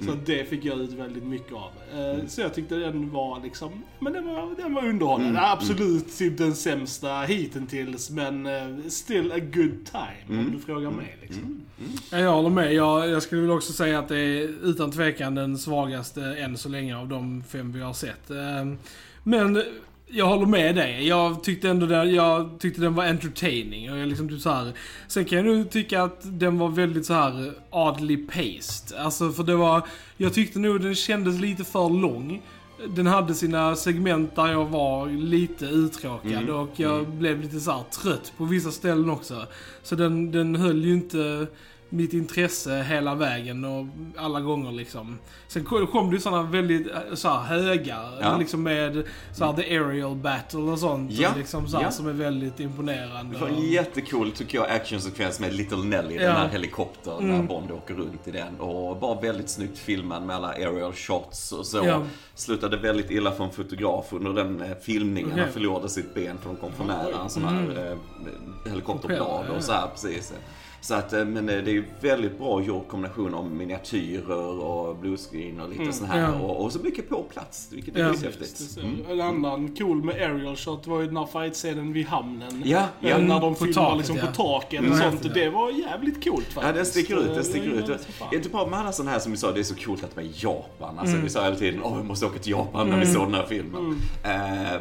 Så 0.00 0.12
det 0.26 0.48
fick 0.48 0.64
jag 0.64 0.78
ut 0.78 0.92
väldigt 0.92 1.24
mycket 1.24 1.52
av. 1.52 1.70
Eh, 2.00 2.26
Så 2.26 2.40
jag 2.40 2.54
tyckte 2.54 2.74
den 2.74 3.10
var 3.10 3.40
liksom, 3.42 3.70
men 3.98 4.12
den 4.12 4.26
var, 4.26 4.56
den 4.56 4.74
var 4.74 4.84
underhållande. 4.86 5.38
Mm. 5.38 5.50
Absolut 5.52 6.18
typ 6.18 6.38
den 6.38 6.54
sämsta 6.54 7.20
hittills 7.20 8.10
men 8.10 8.46
eh, 8.46 8.88
still 8.88 9.32
a 9.32 9.38
good 9.38 9.84
time 9.86 10.40
om 10.40 10.50
du 10.52 10.58
frågar 10.58 10.90
mig 10.90 11.16
liksom. 11.22 11.60
Ja, 12.10 12.18
jag 12.18 12.32
håller 12.32 12.50
med. 12.50 12.74
Jag, 12.74 13.08
jag 13.08 13.22
skulle 13.22 13.40
väl 13.42 13.50
också 13.50 13.72
säga 13.72 13.98
att 13.98 14.08
det 14.08 14.18
är 14.18 14.48
utan 14.64 14.90
tvekan 14.92 15.34
den 15.34 15.58
svagaste 15.58 16.22
än 16.22 16.58
så 16.58 16.68
länge 16.68 16.96
av 16.96 17.08
de 17.08 17.42
fem 17.48 17.72
vi 17.72 17.80
har 17.80 17.92
sett. 17.92 18.30
Ehm, 18.30 18.78
Men 19.22 19.62
jag 20.12 20.26
håller 20.26 20.46
med 20.46 20.74
dig. 20.74 21.08
Jag 21.08 21.44
tyckte 21.44 21.68
ändå 21.68 21.86
det, 21.86 22.04
jag 22.04 22.50
tyckte 22.58 22.80
den 22.80 22.94
var 22.94 23.04
entertaining. 23.04 23.92
Och 23.92 23.98
jag 23.98 24.08
liksom 24.08 24.28
typ 24.28 24.40
så 24.40 24.50
här. 24.50 24.72
Sen 25.08 25.24
kan 25.24 25.38
jag 25.38 25.46
nog 25.56 25.70
tycka 25.70 26.02
att 26.02 26.20
den 26.22 26.58
var 26.58 26.68
väldigt 26.68 27.06
så 27.06 27.14
här 27.14 27.52
oddly 27.70 28.26
paced. 28.26 28.98
Alltså 28.98 29.30
för 29.32 29.42
det 29.42 29.56
var, 29.56 29.82
jag 30.16 30.34
tyckte 30.34 30.58
nog 30.58 30.80
den 30.80 30.94
kändes 30.94 31.40
lite 31.40 31.64
för 31.64 31.88
lång. 31.88 32.42
Den 32.88 33.06
hade 33.06 33.34
sina 33.34 33.76
segment 33.76 34.36
där 34.36 34.46
jag 34.46 34.64
var 34.64 35.08
lite 35.08 35.66
uttråkad 35.66 36.50
och 36.50 36.70
jag 36.76 37.08
blev 37.08 37.40
lite 37.40 37.60
så 37.60 37.70
här 37.70 37.82
trött 38.02 38.32
på 38.36 38.44
vissa 38.44 38.70
ställen 38.70 39.10
också. 39.10 39.46
Så 39.82 39.94
den, 39.94 40.32
den 40.32 40.56
höll 40.56 40.84
ju 40.84 40.92
inte 40.92 41.46
mitt 41.90 42.12
intresse 42.12 42.82
hela 42.82 43.14
vägen 43.14 43.64
och 43.64 43.86
alla 44.16 44.40
gånger 44.40 44.72
liksom. 44.72 45.18
Sen 45.48 45.64
kom 45.64 46.10
det 46.10 46.14
ju 46.16 46.20
sådana 46.20 46.42
väldigt 46.42 46.86
eh, 46.90 47.14
så 47.14 47.28
här, 47.28 47.40
höga, 47.62 47.98
Ja. 48.20 48.36
liksom 48.38 48.62
med 48.62 49.02
så 49.32 49.44
här, 49.44 49.52
the 49.52 49.62
aerial 49.78 50.16
battle 50.16 50.58
och 50.60 50.78
sånt. 50.78 51.12
Ja, 51.12 51.30
Liksom, 51.36 51.68
så 51.68 51.76
här, 51.76 51.84
ja. 51.84 51.90
Som 51.90 52.08
är 52.08 52.12
väldigt 52.12 52.60
imponerande. 52.60 53.34
Det 53.34 53.40
var 53.40 53.48
en 53.48 53.70
jättecool, 53.70 54.30
tycker 54.32 54.58
jag, 54.58 54.70
actionsekvens 54.70 55.40
med 55.40 55.54
Little 55.54 55.84
Nelly, 55.84 56.14
den 56.18 56.26
Ja. 56.26 56.32
här 56.32 56.48
helikoptern, 56.48 57.28
när 57.28 57.42
Bond 57.42 57.70
åker 57.70 57.94
runt 57.94 58.28
i 58.28 58.30
den. 58.30 58.60
Och 58.60 58.96
bara 58.96 59.20
väldigt 59.20 59.50
snyggt 59.50 59.78
filmad 59.78 60.22
med 60.22 60.36
alla 60.36 60.48
aerial 60.48 60.92
shots 60.92 61.52
och 61.52 61.66
så. 61.66 61.80
Ja. 61.84 62.02
Slutade 62.34 62.76
väldigt 62.76 63.10
illa 63.10 63.32
för 63.32 63.44
en 63.44 63.50
fotograf 63.50 64.12
under 64.12 64.32
den 64.32 64.60
eh, 64.62 64.68
filmningen. 64.82 65.30
Okej. 65.32 65.42
Han 65.44 65.52
förlorade 65.52 65.88
sitt 65.88 66.14
ben 66.14 66.38
för 66.38 66.48
de 66.48 66.56
kom 66.56 66.72
för 66.72 66.84
nära 66.84 67.22
en 67.22 67.30
sån 67.30 67.44
här 67.44 67.90
eh, 67.90 68.70
helikopterblad 68.70 69.48
och 69.56 69.64
så 69.64 69.72
här 69.72 69.86
precis. 69.88 70.32
Så 70.82 70.94
att, 70.94 71.12
eh, 71.12 71.24
men 71.24 71.48
eh, 71.48 71.56
det 71.64 71.70
är 71.76 71.84
väldigt 72.00 72.38
bra 72.38 72.62
gjord 72.62 72.88
kombination 72.88 73.34
av 73.34 73.50
miniatyrer 73.50 74.60
och 74.64 74.96
bluescreen 74.96 75.60
och 75.60 75.68
lite 75.70 75.92
sån 75.92 76.06
här. 76.06 76.20
Ja. 76.20 76.34
Och, 76.40 76.64
och 76.64 76.72
så 76.72 76.78
mycket 76.78 77.08
på 77.08 77.22
plats, 77.22 77.68
vilket 77.72 77.96
är 77.96 78.00
Ja. 78.00 78.06
häftigt. 78.08 78.78
Mm. 78.82 78.96
En 79.10 79.20
annan 79.20 79.74
cool 79.76 80.04
med 80.04 80.14
aerial 80.14 80.56
shot 80.56 80.86
var 80.86 81.00
ju 81.00 81.06
den 81.06 81.16
här 81.16 81.26
fightscenen 81.26 81.92
vid 81.92 82.06
hamnen. 82.06 82.62
Ja, 82.64 82.86
ja. 83.00 83.08
Eh, 83.08 83.18
När 83.22 83.40
de 83.40 83.54
På 83.54 83.64
filmar 83.64 83.72
taket, 83.74 83.98
liksom 83.98 84.16
ja. 84.16 84.26
på 84.26 84.32
taket 84.32 84.78
Mm. 84.80 84.92
och 84.92 84.98
sånt. 84.98 85.12
Häftigt, 85.12 85.30
Och 85.30 85.36
det 85.38 85.50
var 85.50 85.70
jävligt 85.70 86.24
coolt 86.24 86.44
faktiskt. 86.44 86.66
Ja, 86.66 86.72
den 86.72 86.86
sticker 86.86 87.16
ut, 87.20 87.34
den 87.34 87.44
sticker 87.44 87.68
jag 87.68 87.78
ut. 87.78 87.86
som 87.86 88.12
fan. 88.12 88.34
Inte 88.34 88.48
bara 88.48 88.66
med 88.66 88.78
alla 88.78 88.92
sådana 88.92 89.10
här 89.10 89.18
som 89.18 89.32
vi 89.32 89.38
sa, 89.38 89.52
det 89.52 89.60
är 89.60 89.64
så 89.64 89.74
coolt 89.74 90.04
att 90.04 90.16
vara 90.16 90.26
i 90.26 90.30
Japan. 90.34 90.98
Alltså 90.98 91.12
Mm. 91.14 91.24
vi 91.24 91.30
sa 91.30 91.44
hela 91.44 91.56
tiden, 91.56 91.80
åh 91.82 91.96
vi 91.96 92.02
måste 92.04 92.26
åka 92.26 92.38
till 92.38 92.52
Japan 92.52 92.90
när 92.90 92.98
vi 93.00 93.06
såg 93.06 93.26
den 93.26 93.34
här 93.34 93.46
filmen. 93.46 93.96
Eh, 94.24 94.30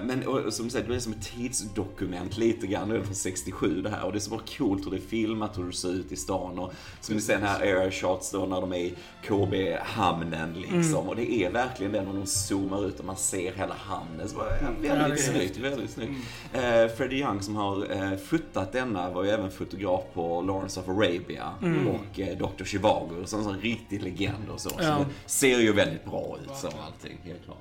men 0.06 0.28
och, 0.28 0.40
och 0.40 0.54
som 0.54 0.66
du 0.66 0.72
säger, 0.72 0.88
det 0.88 0.96
är 0.96 1.00
som 1.00 1.14
ett 1.14 1.32
tidsdokument 1.38 2.38
lite 2.38 2.68
grann, 2.68 2.90
det 2.90 2.96
är 2.98 3.02
från 3.02 3.16
67 3.16 3.82
det 3.82 3.90
här. 3.90 4.06
Och 4.06 4.12
det 4.12 4.18
är 4.18 4.20
så 4.20 4.30
bara 4.30 4.42
coolt 4.58 4.86
hur 4.86 4.92
det 4.92 4.98
är 4.98 5.02
filmat, 5.02 5.58
hur 5.58 5.64
det 5.64 5.74
ser 5.74 5.89
ut 5.90 6.12
i 6.12 6.16
stan. 6.16 6.60
Och 6.60 6.72
som 7.02 7.16
ni 7.16 7.22
ser 7.22 7.34
den 7.34 7.44
här 7.48 7.62
air 7.62 7.92
shots 7.92 8.32
då 8.32 8.46
när 8.46 8.62
de 8.62 8.74
är 8.74 8.78
i 8.78 8.94
KB-hamnen 9.28 10.54
liksom. 10.54 11.10
Och 11.10 11.16
det 11.16 11.32
är 11.32 11.52
verkligen 11.52 11.92
det 11.92 12.02
när 12.02 12.14
de 12.14 12.26
zoomar 12.26 12.86
ut 12.88 13.00
och 13.00 13.06
man 13.06 13.18
ser 13.18 13.52
hela 13.54 13.74
hamnen. 13.74 14.30
Så 14.30 14.36
bara, 14.36 14.50
ja, 14.62 14.68
Ja, 14.84 14.94
väldigt 14.96 15.26
snyggt, 15.26 15.58
väldigt 15.58 15.92
snyggt. 15.92 16.12
Eh, 16.54 16.88
Freddie 16.98 17.20
Young 17.20 17.42
som 17.42 17.56
har 17.56 17.92
eh, 17.92 18.18
fotat 18.18 18.72
denna 18.72 19.10
var 19.10 19.24
ju 19.24 19.30
även 19.30 19.52
fotograf 19.52 20.04
på 20.14 20.42
Lawrence 20.42 20.80
of 20.80 20.88
Arabia 20.90 21.54
och 21.90 22.20
eh, 22.20 22.38
Dr. 22.38 22.64
Zhivago. 22.64 23.26
Så 23.26 23.38
en 23.38 23.44
sån 23.44 23.60
riktig 23.60 24.04
legend 24.04 24.50
och 24.54 24.60
så. 24.62 24.70
Så 24.70 24.76
Ja. 24.80 24.98
det 24.98 25.06
ser 25.30 25.60
ju 25.60 25.74
väldigt 25.74 26.06
bra 26.06 26.38
ut 26.44 26.58
så 26.58 26.68
allting, 26.68 27.18
helt 27.24 27.46
klart. 27.46 27.58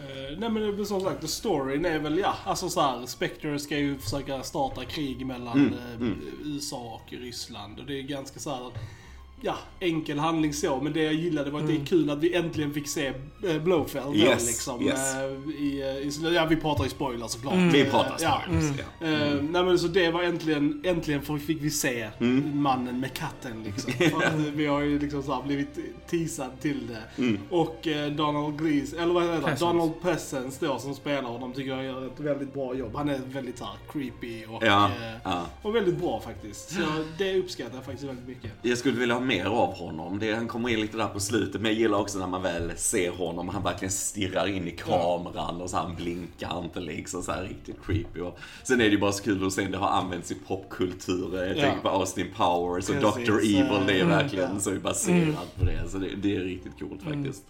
Eh, 0.00 0.38
nej 0.38 0.50
men 0.50 0.54
det 0.54 0.68
är 0.68 0.72
väl 0.72 0.86
som 0.86 1.00
sagt, 1.00 1.30
storyn 1.30 1.84
är 1.84 1.98
väl 1.98 2.18
ja, 2.18 2.34
alltså 2.44 2.68
så 2.68 2.80
här, 2.80 3.06
Spectre 3.06 3.58
ska 3.58 3.78
ju 3.78 3.98
försöka 3.98 4.42
starta 4.42 4.84
krig 4.84 5.26
mellan 5.26 5.74
eh, 5.74 6.08
USA 6.44 7.00
och 7.02 7.12
Ryssland 7.12 7.80
och 7.80 7.86
det 7.86 7.98
är 7.98 8.02
ganska 8.02 8.40
så 8.40 8.50
här. 8.50 8.70
Ja, 9.40 9.54
enkel 9.80 10.18
handling 10.18 10.52
så, 10.54 10.80
men 10.80 10.92
det 10.92 11.02
jag 11.02 11.14
gillade 11.14 11.50
var 11.50 11.60
att 11.60 11.66
det 11.66 11.76
är 11.76 11.84
kul 11.86 12.10
att 12.10 12.18
vi 12.18 12.34
äntligen 12.34 12.74
fick 12.74 12.88
se 12.88 13.06
eh, 13.48 13.62
Blowfell 13.62 14.02
då 14.04 14.14
Yes, 14.14 14.46
liksom. 14.46 14.82
yes. 14.82 15.14
eh, 15.14 15.22
i, 15.62 15.80
eh, 16.22 16.28
i, 16.28 16.34
ja, 16.34 16.46
vi 16.50 16.56
pratar 16.56 16.86
i 16.86 16.88
spoilers 16.88 17.30
såklart. 17.30 17.54
Vi 17.54 17.80
Eh, 17.80 17.90
pratar 17.90 18.16
ja. 18.20 18.42
spoilers, 18.44 18.78
ja. 19.00 19.06
Eh, 19.06 19.34
nej 19.42 19.64
men 19.64 19.78
så 19.78 19.86
det 19.86 20.10
var 20.10 20.22
äntligen, 20.22 20.82
äntligen 20.84 21.22
fick 21.40 21.62
vi 21.62 21.70
se 21.70 22.08
Mm. 22.20 22.62
mannen 22.62 23.00
med 23.00 23.12
katten 23.12 23.62
liksom. 23.64 23.92
Vi 24.54 24.66
har 24.66 24.80
ju 24.80 24.98
liksom 24.98 25.22
så 25.22 25.34
här 25.34 25.42
blivit 25.42 25.78
teasad 26.10 26.60
till 26.60 26.86
det. 26.86 27.22
Mm. 27.22 27.38
Och 27.50 27.88
Donald 28.16 28.58
Glees, 28.58 28.92
eller 28.92 29.14
vad 29.14 29.22
heter 29.34 29.46
det? 29.50 29.56
Donald 29.60 29.92
Pleasence 30.02 30.66
då 30.66 30.78
som 30.78 30.94
spelar 30.94 31.22
honom 31.30 31.52
tycker 31.52 31.70
jag 31.70 31.84
gör 31.84 32.06
ett 32.06 32.20
väldigt 32.20 32.54
bra 32.54 32.74
jobb. 32.74 32.92
Han 32.96 33.08
är 33.08 33.18
väldigt 33.32 33.58
så 33.58 33.64
här 33.64 33.74
creepy 33.92 34.44
och, 34.46 34.62
Ja, 34.66 34.86
eh, 34.86 35.12
ja. 35.24 35.46
och 35.62 35.74
väldigt 35.76 35.96
bra 35.98 36.20
faktiskt. 36.20 36.70
Så 36.74 36.80
det 37.18 37.38
uppskattar 37.38 37.74
jag 37.74 37.84
faktiskt 37.84 38.08
väldigt 38.08 38.28
mycket. 38.28 38.50
Jag 38.62 38.78
skulle 38.78 38.98
vilja 39.00 39.14
ha 39.14 39.25
mer 39.26 39.44
av 39.46 39.74
honom. 39.74 40.18
Det, 40.18 40.32
han 40.34 40.48
kommer 40.48 40.68
in 40.68 40.80
lite 40.80 40.96
där 40.96 41.06
på 41.08 41.20
slutet, 41.20 41.60
men 41.60 41.70
jag 41.72 41.80
gillar 41.80 41.98
också 41.98 42.18
när 42.18 42.26
man 42.26 42.42
väl 42.42 42.70
ser 42.76 43.10
honom. 43.10 43.48
Han 43.48 43.62
verkligen 43.62 43.92
stirrar 43.92 44.46
in 44.48 44.68
i 44.68 44.70
kameran 44.70 45.60
och 45.60 45.70
så 45.70 45.76
han 45.76 45.94
blinkar 45.94 46.58
inte 46.64 46.80
liksom 46.80 47.22
så 47.22 47.32
här 47.32 47.42
riktigt 47.42 47.76
creepy. 47.86 48.20
Och 48.20 48.38
sen 48.62 48.80
är 48.80 48.84
det 48.84 48.90
ju 48.90 48.98
bara 48.98 49.12
så 49.12 49.22
kul 49.22 49.46
att 49.46 49.52
se 49.52 49.62
det 49.66 49.78
har 49.78 49.88
använts 49.88 50.30
i 50.30 50.34
popkultur. 50.34 51.38
Jag 51.38 51.56
Ja. 51.56 51.62
tänker 51.62 51.80
på 51.80 51.88
Austin 51.88 52.26
Powers 52.36 52.88
och 52.88 52.94
Precis. 53.00 53.26
Dr. 53.28 53.32
Evil. 53.38 53.86
Det 53.86 53.92
är 53.92 54.04
Mm. 54.04 54.08
verkligen 54.08 54.60
så 54.60 54.70
baserat 54.70 55.56
på 55.58 55.64
det. 55.64 55.88
Så 55.88 55.98
det, 55.98 56.08
det 56.22 56.36
är 56.36 56.40
riktigt 56.40 56.78
coolt 56.80 57.02
faktiskt. 57.02 57.44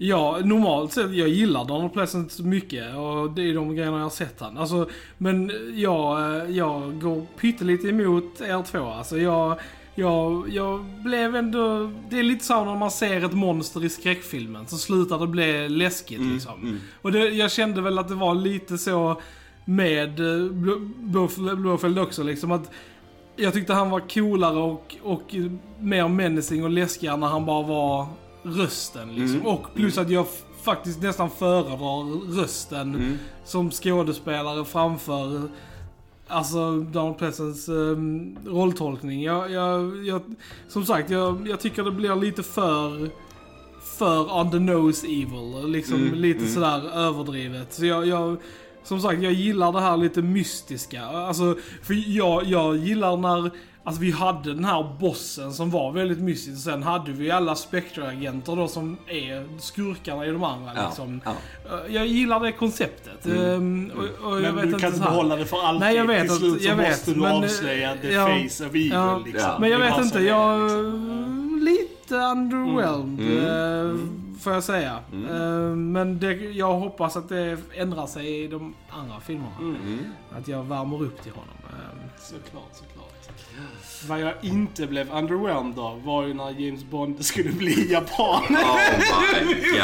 Ja, 0.00 0.38
normalt 0.44 0.92
sett, 0.92 1.12
jag 1.12 1.28
gillar 1.28 1.64
Donald 1.64 1.92
Pleasant 1.92 2.38
mycket 2.40 2.94
och 2.96 3.30
det 3.30 3.42
är 3.50 3.54
de 3.54 3.74
grejerna 3.76 3.96
jag 3.96 4.02
har 4.04 4.10
sett 4.10 4.40
han. 4.40 4.58
Alltså, 4.58 4.88
men 5.18 5.52
jag, 5.74 6.50
jag 6.50 7.00
går 7.00 7.26
pyttelite 7.40 7.88
emot 7.88 8.40
er 8.40 8.62
två. 8.62 8.78
Alltså 8.84 9.18
jag, 9.18 9.58
jag, 9.98 10.48
jag 10.48 10.84
blev 10.84 11.36
ändå... 11.36 11.90
Det 12.10 12.18
är 12.18 12.22
lite 12.22 12.44
så 12.44 12.64
när 12.64 12.76
man 12.76 12.90
ser 12.90 13.24
ett 13.24 13.32
monster 13.32 13.84
i 13.84 13.88
skräckfilmen 13.88 14.66
så 14.66 14.76
slutar 14.76 15.18
det 15.18 15.26
bli 15.26 15.68
läskigt 15.68 16.20
liksom. 16.20 16.80
Och 17.02 17.12
det, 17.12 17.28
jag 17.28 17.52
kände 17.52 17.80
väl 17.80 17.98
att 17.98 18.08
det 18.08 18.14
var 18.14 18.34
lite 18.34 18.78
så 18.78 19.20
med 19.64 20.20
eh, 20.20 21.56
Blofeld 21.56 21.98
också 21.98 22.22
liksom 22.22 22.52
att 22.52 22.70
jag 23.36 23.52
tyckte 23.52 23.72
han 23.72 23.90
var 23.90 24.00
coolare 24.00 24.58
och, 24.58 24.96
och 25.02 25.34
mer 25.78 26.08
menacing 26.08 26.64
och 26.64 26.70
läskigare 26.70 27.16
när 27.16 27.26
han 27.26 27.46
bara 27.46 27.66
var 27.66 28.06
rösten 28.42 29.14
liksom. 29.14 29.46
Och 29.46 29.74
plus 29.74 29.98
att 29.98 30.10
jag 30.10 30.26
faktiskt 30.62 31.02
nästan 31.02 31.30
föredrar 31.30 32.34
rösten 32.36 33.18
som 33.44 33.70
skådespelare 33.70 34.64
framför 34.64 35.48
Alltså 36.28 36.80
Donald 36.80 37.18
Pleasants 37.18 37.68
um, 37.68 38.36
rolltolkning. 38.46 39.22
Jag, 39.22 39.50
jag, 39.50 40.04
jag, 40.06 40.22
som 40.68 40.84
sagt, 40.84 41.10
jag, 41.10 41.48
jag 41.48 41.60
tycker 41.60 41.84
det 41.84 41.90
blir 41.90 42.16
lite 42.16 42.42
för 42.42 43.10
för 43.98 44.36
on 44.40 44.50
the 44.50 44.58
nose 44.58 45.06
evil. 45.06 45.66
Liksom 45.66 46.14
lite 46.14 46.46
sådär 46.46 46.96
överdrivet. 46.96 47.72
Så 47.72 47.86
jag, 47.86 48.06
jag, 48.06 48.36
som 48.84 49.00
sagt, 49.00 49.22
jag 49.22 49.32
gillar 49.32 49.72
det 49.72 49.80
här 49.80 49.96
lite 49.96 50.22
mystiska. 50.22 51.02
Alltså, 51.02 51.56
för 51.82 52.16
jag, 52.16 52.44
jag 52.44 52.76
gillar 52.76 53.16
när 53.16 53.50
Alltså 53.88 54.00
vi 54.02 54.10
hade 54.10 54.54
den 54.54 54.64
här 54.64 54.96
bossen 55.00 55.52
som 55.52 55.70
var 55.70 55.92
väldigt 55.92 56.18
mystisk. 56.18 56.56
Och 56.56 56.62
sen 56.72 56.82
hade 56.82 57.12
vi 57.12 57.30
alla 57.30 57.54
Spectre-agenter 57.54 58.56
då 58.56 58.68
som 58.68 58.96
är 59.06 59.58
skurkarna 59.60 60.26
i 60.26 60.30
de 60.30 60.44
andra 60.44 60.72
Ja, 60.76 60.86
liksom. 60.86 61.20
ja. 61.24 61.30
Eh, 61.86 61.94
Jag 61.94 62.06
gillar 62.06 62.40
det 62.40 62.52
konceptet. 62.52 63.26
Ehm, 63.26 63.90
och, 63.96 64.28
och 64.30 64.36
jag 64.36 64.42
Men 64.42 64.56
vet 64.56 64.72
du 64.72 64.78
kan 64.78 64.88
inte 64.94 65.00
behålla 65.04 65.36
det 65.36 65.46
för 65.46 65.62
alltid. 65.62 65.80
Nej, 65.80 65.96
jag 65.96 66.04
vet 66.06 66.22
Till 66.22 66.30
att- 66.32 66.38
slut 66.38 66.62
så 66.62 66.68
jag 66.68 66.76
vet, 66.76 66.88
måste 66.90 67.10
du 67.14 67.20
men, 67.20 67.30
eh, 67.32 67.38
avslöja 67.38 67.94
the 68.02 68.12
ja, 68.12 68.26
face 68.26 68.64
of 68.66 68.70
evil 68.70 68.90
ja. 68.92 69.18
liksom. 69.26 69.60
Men 69.60 69.70
jag 69.70 69.78
vet 69.78 69.98
inte, 70.04 70.20
jag... 70.20 70.60
liksom. 70.62 71.60
Lite 71.64 72.14
underwhelmed, 72.16 73.20
Mm. 73.20 73.90
eh, 73.90 73.96
får 74.40 74.52
jag 74.52 74.64
säga. 74.64 74.98
Eh, 75.30 75.40
men 75.76 76.18
det, 76.18 76.32
jag 76.34 76.72
hoppas 76.74 77.16
att 77.16 77.28
det 77.28 77.58
ändrar 77.76 78.06
sig 78.06 78.44
i 78.44 78.48
de 78.48 78.74
andra 78.90 79.20
filmerna. 79.20 79.56
Mm. 79.60 79.98
Att 80.38 80.48
jag 80.48 80.64
värmer 80.64 81.02
upp 81.02 81.22
till 81.22 81.32
honom. 81.32 81.48
Eh, 81.70 82.20
Såklart, 82.20 82.70
såklart. 82.72 82.97
Vad 84.08 84.20
jag 84.20 84.32
inte 84.42 84.86
blev 84.86 85.10
underwhelmed 85.12 85.78
av 85.78 86.04
var 86.04 86.26
ju 86.26 86.34
när 86.34 86.50
James 86.60 86.84
Bond 86.84 87.24
skulle 87.24 87.52
bli 87.52 87.92
japan. 87.92 88.42
Oh 88.58 89.44
my 89.46 89.54
god. 89.54 89.80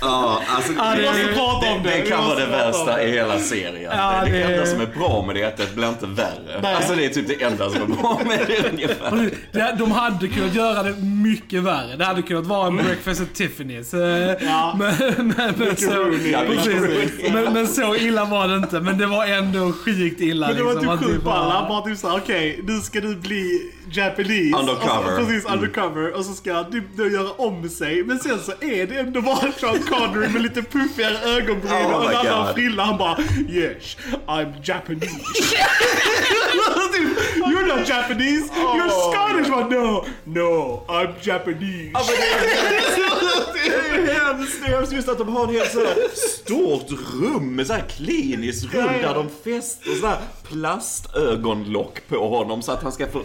Ja, 0.00 0.42
alltså, 0.48 0.72
Ja, 0.76 0.94
det- 0.94 1.02
det, 1.02 1.90
det. 1.90 1.96
det 1.96 2.10
kan 2.10 2.24
vara 2.24 2.38
det 2.38 2.46
värsta 2.46 3.02
i 3.02 3.10
hela 3.10 3.38
serien. 3.38 3.92
Ja, 3.96 4.22
det, 4.24 4.30
det- 4.30 4.42
enda 4.42 4.66
som 4.66 4.80
är 4.80 4.86
bra 4.86 5.24
med 5.26 5.34
det 5.36 5.42
är 5.42 5.46
att 5.48 5.56
det 5.56 5.74
blir 5.74 5.88
inte 5.88 6.06
värre. 6.06 6.60
Nej. 6.62 6.74
Alltså 6.74 6.94
det 6.94 7.04
är 7.04 7.08
typ 7.08 7.28
det 7.28 7.42
enda 7.44 7.70
som 7.70 7.82
är 7.82 7.86
bra 7.86 8.20
med 8.26 8.40
det 8.46 8.68
ungefär. 8.72 9.30
det- 9.52 9.74
De 9.78 9.90
hade 9.92 10.28
kunnat 10.28 10.54
göra 10.54 10.82
det 10.82 10.96
mycket 11.02 11.62
värre. 11.62 11.96
Det 11.96 12.04
hade 12.04 12.22
kunnat 12.22 12.46
vara 12.46 12.66
en 12.66 12.76
breakfast 12.76 13.20
at 13.20 13.28
Tiffany's. 13.34 13.94
eh, 14.30 14.36
Ja. 14.48 14.76
Men, 14.78 14.94
men, 15.36 15.54
men, 15.58 15.76
så, 15.76 15.90
men, 17.32 17.52
men 17.52 17.68
så 17.68 17.94
illa 17.96 18.24
var 18.24 18.48
det 18.48 18.56
inte. 18.56 18.80
Men 18.80 18.98
det 18.98 19.06
var 19.06 19.26
ändå 19.26 19.72
sjukt 19.72 20.20
illa. 20.20 20.46
Men 20.46 20.56
det 20.56 20.62
var 20.62 20.74
liksom, 20.74 20.98
typ 20.98 21.08
sjukt 21.08 21.22
bara- 21.24 21.34
ball. 21.40 21.50
Han 21.50 21.68
bara 21.68 21.82
typ 21.82 21.98
såhär, 21.98 22.16
okej, 22.16 22.47
nu 22.56 22.80
ska 22.80 23.00
du 23.00 23.16
bli 23.16 23.72
Japanese. 23.92 24.56
Undercover. 24.58 24.98
Och 25.12 25.20
så, 25.20 25.26
precis, 25.26 25.44
undercover. 25.50 26.12
Och 26.12 26.24
så 26.24 26.32
ska 26.32 26.52
han 26.54 26.70
typ 26.72 26.98
göra 27.12 27.30
om 27.32 27.68
sig. 27.68 28.04
Men 28.04 28.18
sen 28.18 28.38
så 28.40 28.52
är 28.60 28.86
det 28.86 28.94
ändå 28.98 29.20
bara 29.22 29.52
Sean 29.52 29.78
Connery 29.82 30.28
med 30.28 30.42
lite 30.42 30.62
puffigare 30.62 31.18
ögonbryn 31.36 31.72
Oh 31.72 31.94
och 31.94 32.10
en 32.10 32.16
annan 32.16 32.54
frilla. 32.54 32.82
Han 32.84 32.98
bara, 32.98 33.18
yes, 33.48 33.96
I'm 34.26 34.52
Japanese. 34.64 35.08
You're 37.36 37.66
not 37.66 37.88
Japanese, 37.88 38.50
you're 38.50 38.88
Oh, 38.90 39.12
Scottish. 39.12 39.48
Man, 39.50 39.70
no, 39.70 40.04
no, 40.24 40.82
I'm 40.88 41.14
Japanese. 41.22 41.90
Ja, 41.94 42.02
det 43.54 43.68
är- 43.68 44.06
det 44.06 44.12
hemskt. 44.12 44.62
Det 44.66 44.72
är 44.72 44.92
just 44.92 45.08
att 45.08 45.18
de 45.18 45.28
har 45.28 45.44
en 45.48 45.54
helt 45.54 45.72
så 45.72 45.78
här 45.78 45.96
stort 46.16 46.90
rum 47.22 47.56
med 47.56 47.66
så 47.66 47.72
här 47.72 47.84
kliniskt 47.88 48.74
rum 48.74 48.84
Ja, 48.86 48.92
ja. 49.02 49.08
där 49.08 49.14
de 49.14 49.28
fäster 49.44 49.90
så 50.00 50.06
här 50.06 50.18
plastögonlock 50.48 52.00
på 52.08 52.28
honom 52.28 52.62
så 52.62 52.72
att 52.72 52.82
han 52.82 52.92
ska 52.92 53.06
få 53.06 53.22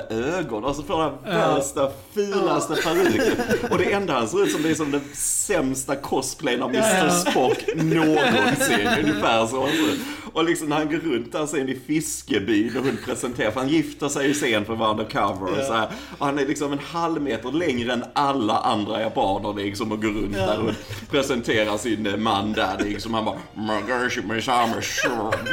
ändrade 0.00 0.38
ögon 0.38 0.64
och 0.64 0.76
så 0.76 0.82
får 0.82 1.00
han 1.00 1.12
värsta 1.24 1.90
fulaste 2.14 2.74
peruken. 2.74 3.36
Och 3.70 3.78
det 3.78 3.92
enda 3.92 4.12
han 4.12 4.28
ser 4.28 4.44
ut 4.44 4.52
som 4.52 4.62
det 4.62 4.70
är 4.70 4.74
som 4.74 4.90
den 4.90 5.04
sämsta 5.14 5.96
cosplayen 5.96 6.62
av 6.62 6.74
Mr. 6.74 7.08
Spock 7.08 7.64
någonsin. 7.74 8.88
Ungefär 9.00 9.46
så 9.46 9.60
han 9.60 9.70
ser 9.70 9.92
ut. 9.92 10.00
Och 10.32 10.44
liksom 10.44 10.68
när 10.68 10.76
han 10.76 10.88
går 10.88 10.98
runt 10.98 11.32
där 11.32 11.46
sen 11.46 11.68
i 11.68 11.78
fiskebyn 11.86 12.76
och 12.76 12.84
hon 12.84 12.98
presenterar, 13.04 13.50
för 13.50 13.60
han 13.60 13.68
gifter 13.68 14.08
sig 14.08 14.26
ju 14.26 14.34
sen 14.34 14.64
för 14.64 14.72
att 14.72 14.78
vara 14.78 14.90
undercover 14.90 15.58
och 15.58 15.64
så 15.66 15.72
här. 15.72 15.88
Och 16.18 16.26
han 16.26 16.38
är 16.38 16.46
liksom 16.46 16.72
en 16.72 16.78
halv 16.78 17.22
meter 17.22 17.52
längre 17.52 17.92
än 17.92 18.04
alla 18.12 18.58
andra 18.58 19.00
japaner 19.00 19.54
liksom 19.64 19.92
och 19.92 20.02
går 20.02 20.08
runt 20.08 20.34
där 20.34 20.58
och 20.60 20.70
presenterar 21.10 21.76
sin 21.78 22.06
eh, 22.06 22.16
man 22.16 22.52
där 22.52 22.76
liksom. 22.84 23.14
Han 23.14 23.24
bara 23.24 23.38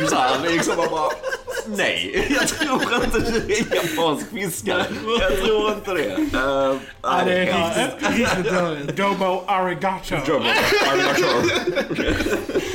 så 0.09 0.15
här 0.15 0.51
liksom 0.51 0.79
och 0.79 0.91
bara 0.91 1.09
Nej, 1.67 2.27
jag 2.39 2.47
tror 2.47 2.95
inte 3.05 3.19
du 3.19 3.53
är 3.53 3.75
japansk 3.75 4.25
fiskare. 4.31 4.85
Jag 5.19 5.37
tror 5.43 5.71
inte 5.73 5.93
det. 5.93 6.15
Uh, 6.37 6.77
Ja, 7.01 7.21
det 7.25 7.33
är 7.33 7.45
riktigt, 7.45 8.17
riktigt 8.17 8.53
dåligt. 8.53 8.97
Dobo 8.97 9.43
arigato. 9.47 10.15
Men 10.39 10.97
det 11.95 12.15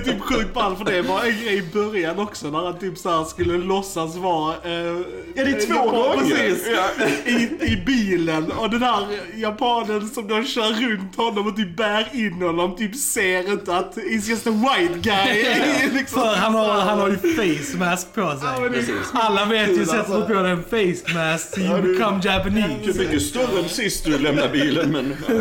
är 0.00 0.12
typ 0.12 0.20
sjukt 0.20 0.54
ball 0.54 0.76
för 0.76 0.84
det 0.84 1.02
var 1.02 1.20
en 1.24 1.30
grej 1.44 1.56
i 1.58 1.62
början 1.72 2.18
också 2.18 2.50
när 2.50 2.58
han 2.64 2.78
typ 2.78 2.98
såhär 2.98 3.24
skulle 3.24 3.58
låtsas 3.58 4.16
vara... 4.16 4.54
Eh, 4.54 5.00
Ja, 5.34 5.44
det 5.44 5.50
är 5.50 5.66
två 5.66 5.74
japan- 5.74 5.94
gånger. 5.94 6.36
Precis. 6.36 6.66
Ja. 6.74 7.06
I, 7.30 7.72
I 7.72 7.82
bilen 7.86 8.52
och 8.52 8.70
den 8.70 8.82
här 8.82 9.06
japanen 9.36 10.08
som 10.08 10.28
de 10.28 10.44
kör 10.44 10.72
runt 10.90 11.16
honom 11.16 11.46
och 11.46 11.56
typ 11.56 11.76
bär 11.76 12.08
in 12.12 12.32
honom 12.42 12.76
typ 12.76 12.96
ser 12.96 13.52
inte 13.52 13.76
att 13.76 13.96
he's 13.96 14.28
just 14.30 14.46
a 14.46 14.50
white 14.50 14.98
guy. 15.00 15.44
liksom. 15.92 16.22
För 16.22 16.34
han 16.34 16.54
har, 16.54 16.68
han 16.80 16.98
har 16.98 17.08
ju 17.08 17.16
face 17.16 17.78
mask 17.78 18.14
på 18.14 18.30
sig. 18.38 18.70
Precis. 18.70 18.94
Alla 19.12 19.44
vet 19.44 19.68
ju, 19.70 19.86
sätter 19.86 20.14
du 20.28 20.34
på 20.34 20.42
dig 20.42 20.50
en 20.52 20.62
face 20.64 21.14
mask 21.14 21.54
so 21.54 21.60
you 21.60 21.82
become 21.82 22.20
Du 22.22 22.28
är 22.28 22.38
Japanese. 22.38 22.98
mycket 22.98 23.22
större 23.22 23.58
än 23.62 23.68
sist 23.68 24.04
du 24.04 24.18
lämnade 24.18 24.48
bilen 24.48 24.92
men... 24.92 25.16
Ja, 25.28 25.34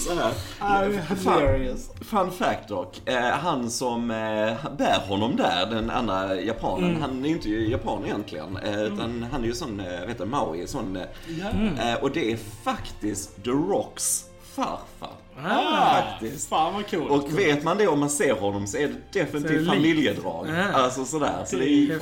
så 0.00 0.14
här. 0.14 0.32
Hilarious. 1.40 1.90
Fun 2.00 2.30
fact 2.30 2.68
dock. 2.68 3.08
Eh, 3.08 3.20
han 3.20 3.70
som 3.70 4.10
eh, 4.10 4.16
bär 4.78 4.98
honom 5.08 5.36
där, 5.36 5.66
den 5.66 5.90
andra 5.90 6.40
japanen, 6.40 6.96
han 7.00 7.24
är 7.24 7.28
ju 7.28 7.34
inte 7.34 7.48
japan 7.50 8.04
egentligen. 8.04 8.56
Eh, 8.56 8.82
utan 8.82 9.26
han 9.32 9.42
är 9.42 9.46
ju 9.46 9.52
sån, 9.54 9.80
eh, 9.80 10.06
vet 10.06 10.18
du, 10.18 10.24
Maui, 10.24 10.66
sån. 10.66 10.96
Eh, 10.96 11.94
och 12.02 12.10
det 12.10 12.32
är 12.32 12.36
faktiskt 12.64 13.44
The 13.44 13.50
Rocks 13.50 14.24
farfar. 14.54 15.10
Ah, 15.44 16.02
Faktiskt. 16.02 16.48
Fan 16.48 16.74
vad 16.74 16.90
coolt. 16.90 17.10
Och 17.10 17.38
vet 17.38 17.62
man 17.64 17.78
det 17.78 17.86
om 17.88 18.00
man 18.00 18.10
ser 18.10 18.32
honom 18.34 18.66
så 18.66 18.76
är 18.76 18.88
det 18.88 18.94
Så 19.12 19.18
är 19.18 19.22
definitivt 19.24 19.52
det 19.52 19.58
likt. 19.58 19.70
familjedrag. 19.70 20.46
Ja. 20.48 20.62
Alltså 20.72 21.04
sådär. 21.04 21.44
Så 21.46 21.56
det 21.56 21.64
det 21.64 21.92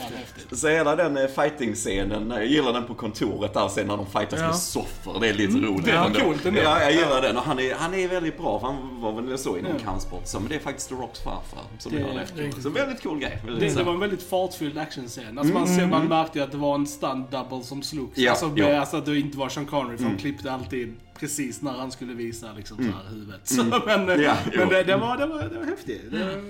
är, 0.52 0.56
så 0.56 0.68
hela 0.68 0.96
den 0.96 1.16
eh, 1.16 1.26
fighting-scenen, 1.26 2.30
jag 2.30 2.46
gillar 2.46 2.72
den 2.72 2.84
på 2.84 2.94
kontoret 2.94 3.54
där 3.54 3.68
sen 3.68 3.86
när 3.86 3.96
de 3.96 4.06
fightas 4.06 4.40
Ja. 4.40 4.46
med 4.46 4.56
soffor. 4.56 5.20
Det 5.20 5.28
är 5.28 5.34
lite 5.34 5.58
roligt. 5.58 5.84
det 5.84 5.96
var 5.98 6.06
ändå. 6.06 6.20
coolt 6.20 6.46
ändå. 6.46 6.60
Ja, 6.60 6.82
jag 6.82 6.92
gillar 6.92 7.22
den. 7.22 7.36
Och 7.36 7.42
han 7.42 7.58
är, 7.58 7.74
han 7.74 7.94
är 7.94 8.08
väldigt 8.08 8.38
bra, 8.38 8.60
för 8.60 8.66
han 8.66 9.00
var 9.00 9.12
väl 9.22 9.38
så 9.38 9.56
inom 9.58 9.78
kampsport. 9.78 10.22
Så, 10.26 10.40
men 10.40 10.48
det 10.48 10.54
är 10.54 10.60
faktiskt 10.60 10.88
The 10.88 10.94
Rocks 10.94 11.20
farfar 11.20 11.60
som 11.78 11.92
Det 11.92 12.00
gör 12.00 12.26
det. 12.54 12.62
Så 12.62 12.70
väldigt 12.70 13.02
cool 13.02 13.18
grej. 13.18 13.38
Väldigt 13.44 13.60
Det, 13.62 13.70
så. 13.70 13.78
det 13.78 13.84
var 13.84 13.92
en 13.92 14.00
väldigt 14.00 14.22
fartfylld 14.22 14.78
actionscen. 14.78 15.38
Alltså 15.38 15.54
man, 15.54 15.66
ser, 15.68 15.86
man 15.86 16.06
märkte 16.08 16.38
ju 16.38 16.44
att 16.44 16.50
det 16.52 16.58
var 16.58 16.74
en 16.74 16.86
stunt 16.86 17.30
double 17.30 17.62
som 17.62 17.82
slogs. 17.82 18.18
Ja, 18.18 18.30
alltså, 18.30 18.46
med, 18.48 18.80
alltså 18.80 18.96
att 18.96 19.06
det 19.06 19.18
inte 19.18 19.38
var 19.38 19.48
Sean 19.48 19.66
Connery, 19.66 19.96
för 19.96 20.04
de 20.04 20.16
klippte 20.16 20.52
alltid 20.52 20.94
precis 21.24 21.62
när 21.62 21.72
han 21.72 21.90
skulle 21.90 22.14
visa 22.14 22.52
liksom, 22.56 22.76
så 22.76 22.82
här, 22.82 23.10
huvudet. 23.10 23.40
Så, 23.44 23.64
men 23.64 24.22
Ja, 24.22 24.36
men 24.56 24.68
det, 24.68 24.82
det, 24.82 24.96
var, 24.96 25.16
det, 25.16 25.26
var, 25.26 25.42
det 25.42 25.58
var 25.58 25.66
häftigt. 25.66 26.02
Det, 26.10 26.40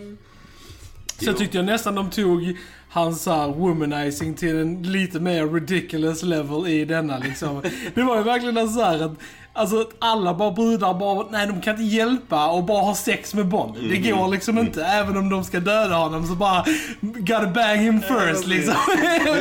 Sen 1.24 1.34
tyckte 1.34 1.56
jag 1.56 1.66
nästan 1.66 1.94
de 1.94 2.10
tog 2.10 2.56
hans 2.88 3.26
här 3.26 3.48
womanizing 3.48 4.34
till 4.34 4.56
en 4.56 4.82
lite 4.82 5.20
mer 5.20 5.46
ridiculous 5.46 6.22
level 6.22 6.66
i 6.66 6.84
denna 6.84 7.18
liksom. 7.18 7.62
Det 7.94 8.02
var 8.02 8.16
ju 8.16 8.22
verkligen 8.22 8.68
så 8.68 8.82
här 8.82 9.02
att 9.02 9.18
Alltså 9.56 9.80
att 9.80 9.88
alla 9.98 10.34
bara 10.34 10.50
brudar 10.50 10.94
bara, 10.94 11.26
nej 11.30 11.46
de 11.46 11.60
kan 11.60 11.70
inte 11.80 11.96
hjälpa 11.96 12.46
och 12.46 12.64
bara 12.64 12.82
ha 12.82 12.94
sex 12.94 13.34
med 13.34 13.46
Bond. 13.48 13.74
Det 13.90 13.96
Mm. 13.96 14.16
går 14.18 14.28
liksom 14.28 14.58
inte. 14.58 14.84
Även 14.84 15.16
om 15.16 15.30
de 15.30 15.44
ska 15.44 15.60
döda 15.60 15.94
honom 15.94 16.26
så 16.26 16.34
bara, 16.34 16.64
gotta 17.00 17.46
bang 17.46 17.78
him 17.80 18.00
first 18.02 18.46
liksom. 18.46 18.74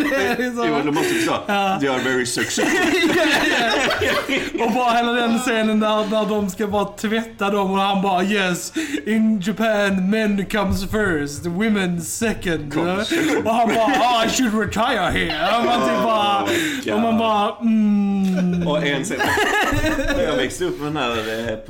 Det 0.10 0.16
är 0.16 0.38
liksom- 0.38 0.68
Jo, 0.70 0.76
de 0.86 0.96
måste 0.96 1.14
säga, 1.14 1.80
they 1.80 1.90
are 1.90 2.04
very 2.04 2.26
sexual. 2.26 2.68
Och 4.66 4.72
bara 4.72 4.92
hela 4.92 5.12
den 5.12 5.40
scenen 5.40 5.80
där, 5.80 6.06
där 6.10 6.26
de 6.30 6.50
ska 6.50 6.68
bara 6.68 6.86
tvätta 6.86 7.50
dem 7.50 7.72
och 7.72 7.78
han 7.80 8.02
bara 8.02 8.24
yes, 8.24 8.74
in 9.06 9.42
Japan 9.46 10.10
men 10.10 10.46
comes 10.46 10.82
first, 10.92 11.46
women 11.46 12.02
second. 12.02 12.74
Och 13.46 13.54
han 13.56 13.68
bara 13.76 13.86
oh, 13.86 14.26
I 14.26 14.30
should 14.30 14.54
retire 14.60 15.12
here. 15.12 15.58
Och 15.60 15.66
man 15.66 15.90
typ 15.90 16.04
bara, 16.04 16.33
och 16.94 17.00
man 17.00 17.18
bara 17.18 17.56
mm. 17.62 18.68
Och 18.68 18.78
en 18.86 19.04
när 20.18 20.24
jag 20.24 20.36
växte 20.36 20.66
upp 20.66 20.80
med 20.82 20.88
den 20.88 20.98
här, 20.98 21.18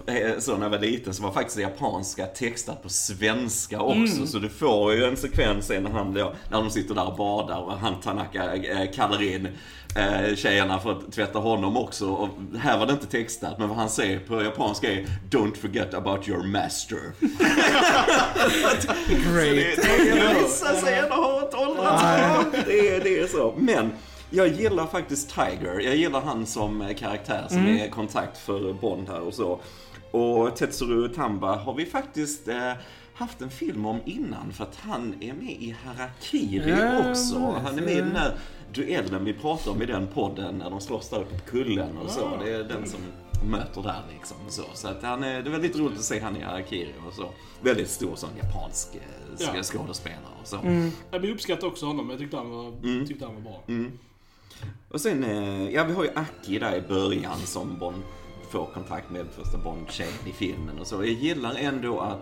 eh, 0.07 0.39
så 0.39 0.55
när 0.57 0.63
jag 0.65 0.69
var 0.69 0.79
liten, 0.79 1.13
så 1.13 1.23
var 1.23 1.31
faktiskt 1.31 1.55
det 1.57 1.61
japanska 1.63 2.25
textat 2.25 2.83
på 2.83 2.89
svenska 2.89 3.81
också. 3.81 4.27
Så 4.27 4.39
du 4.39 4.49
får 4.49 4.93
ju 4.93 5.03
en 5.05 5.17
sekvens 5.17 5.65
sen 5.65 5.83
när, 5.83 5.91
han, 5.91 6.13
då, 6.13 6.33
när 6.51 6.57
de 6.61 6.69
sitter 6.69 6.95
där 6.95 7.07
och 7.07 7.15
badar 7.17 7.57
och 7.59 7.73
han 7.77 8.01
Tanaka 8.01 8.55
eh, 8.55 8.91
kallar 8.95 9.21
in 9.21 9.47
eh, 9.95 10.35
tjejerna 10.35 10.79
för 10.79 10.91
att 10.91 11.11
tvätta 11.11 11.39
honom 11.39 11.77
också. 11.77 12.07
Och 12.07 12.29
här 12.59 12.77
var 12.79 12.85
det 12.85 12.93
inte 12.93 13.07
textat, 13.07 13.59
men 13.59 13.67
vad 13.69 13.77
han 13.77 13.89
säger 13.89 14.19
på 14.19 14.43
japanska 14.43 14.91
är 14.91 15.05
Don't 15.29 15.55
forget 15.61 15.93
about 15.93 16.27
your 16.27 16.43
master. 16.43 16.99
Great. 19.07 19.75
Det, 19.75 20.11
det 20.85 21.09
har 21.09 21.41
inte 21.41 21.57
åldrats 21.57 22.01
bra. 22.03 22.43
Det, 22.65 22.89
är- 22.95 22.99
det 23.03 23.19
är 23.19 23.27
så. 23.27 23.53
Men 23.57 23.91
jag 24.33 24.47
gillar 24.47 24.87
faktiskt 24.87 25.29
Tiger. 25.29 25.79
Jag 25.79 25.95
gillar 25.95 26.21
han 26.21 26.45
som 26.45 26.93
karaktär 26.97 27.45
som 27.49 27.65
är 27.67 27.89
kontakt 27.89 28.37
för 28.37 28.73
Bond 28.73 29.07
här 29.09 29.21
och 29.21 29.33
så. 29.33 29.59
Och 30.11 30.55
Tetsuru 30.55 31.09
Tamba 31.09 31.55
har 31.55 31.73
vi 31.73 31.85
faktiskt 31.85 32.47
eh, 32.47 32.71
haft 33.13 33.41
en 33.41 33.49
film 33.49 33.85
om 33.85 33.99
innan 34.05 34.51
för 34.53 34.63
att 34.63 34.75
han 34.75 35.15
är 35.19 35.33
med 35.33 35.51
i 35.51 35.75
Harakiri 35.85 36.69
Ja, 36.69 37.09
också. 37.09 37.39
Han 37.65 37.77
är 37.77 37.81
med 37.81 37.91
i 37.93 37.95
den 38.01 38.15
här 38.15 38.35
duellen 38.73 39.25
vi 39.25 39.33
pratar 39.33 39.71
om 39.71 39.81
i 39.81 39.85
den 39.85 40.07
podden 40.07 40.55
när 40.57 40.69
de 40.69 40.81
slåss 40.81 41.09
där 41.09 41.21
uppe 41.21 41.39
på 41.39 41.45
kullen 41.51 41.97
och 41.97 42.09
så. 42.09 42.37
Det 42.43 42.51
är 42.53 42.63
den 42.63 42.89
som 42.89 42.99
möter 43.51 43.81
där 43.83 44.01
liksom. 44.13 44.37
Så, 44.49 44.63
så 44.73 44.87
att 44.87 45.03
han 45.03 45.23
är, 45.23 45.41
det 45.41 45.49
är 45.49 45.51
väldigt 45.51 45.75
roligt 45.77 45.97
att 45.97 46.03
se 46.03 46.19
han 46.19 46.37
i 46.37 46.41
Harakiri 46.41 46.93
och 47.07 47.13
så. 47.13 47.29
Väldigt 47.61 47.89
stor 47.89 48.15
sån 48.15 48.29
japansk 48.43 48.95
eh, 48.95 49.01
Ja. 49.55 49.63
skådespelare 49.63 50.19
och 50.41 50.47
så. 50.47 50.59
Ja, 51.11 51.17
vi 51.17 51.31
uppskattar 51.31 51.67
också 51.67 51.85
honom. 51.85 52.09
Jag 52.09 52.19
tyckte 52.19 52.37
han 52.37 52.49
var, 52.49 53.05
tyckte 53.07 53.25
han 53.25 53.35
var 53.35 53.41
bra. 53.41 53.63
Och 54.89 55.01
sen, 55.01 55.23
eh, 55.23 55.69
ja 55.69 55.83
vi 55.83 55.93
har 55.93 56.03
ju 56.03 56.09
Aki 56.15 56.59
där 56.59 56.75
i 56.75 56.81
början 56.81 57.39
som 57.39 57.79
Bond 57.79 58.03
får 58.49 58.65
kontakt 58.65 59.09
med 59.09 59.25
första 59.35 59.57
Bond-tjejen 59.57 60.27
i 60.27 60.31
filmen 60.31 60.79
och 60.79 60.87
så. 60.87 60.95
Jag 60.95 61.13
gillar 61.13 61.55
ändå 61.55 61.99
att, 61.99 62.19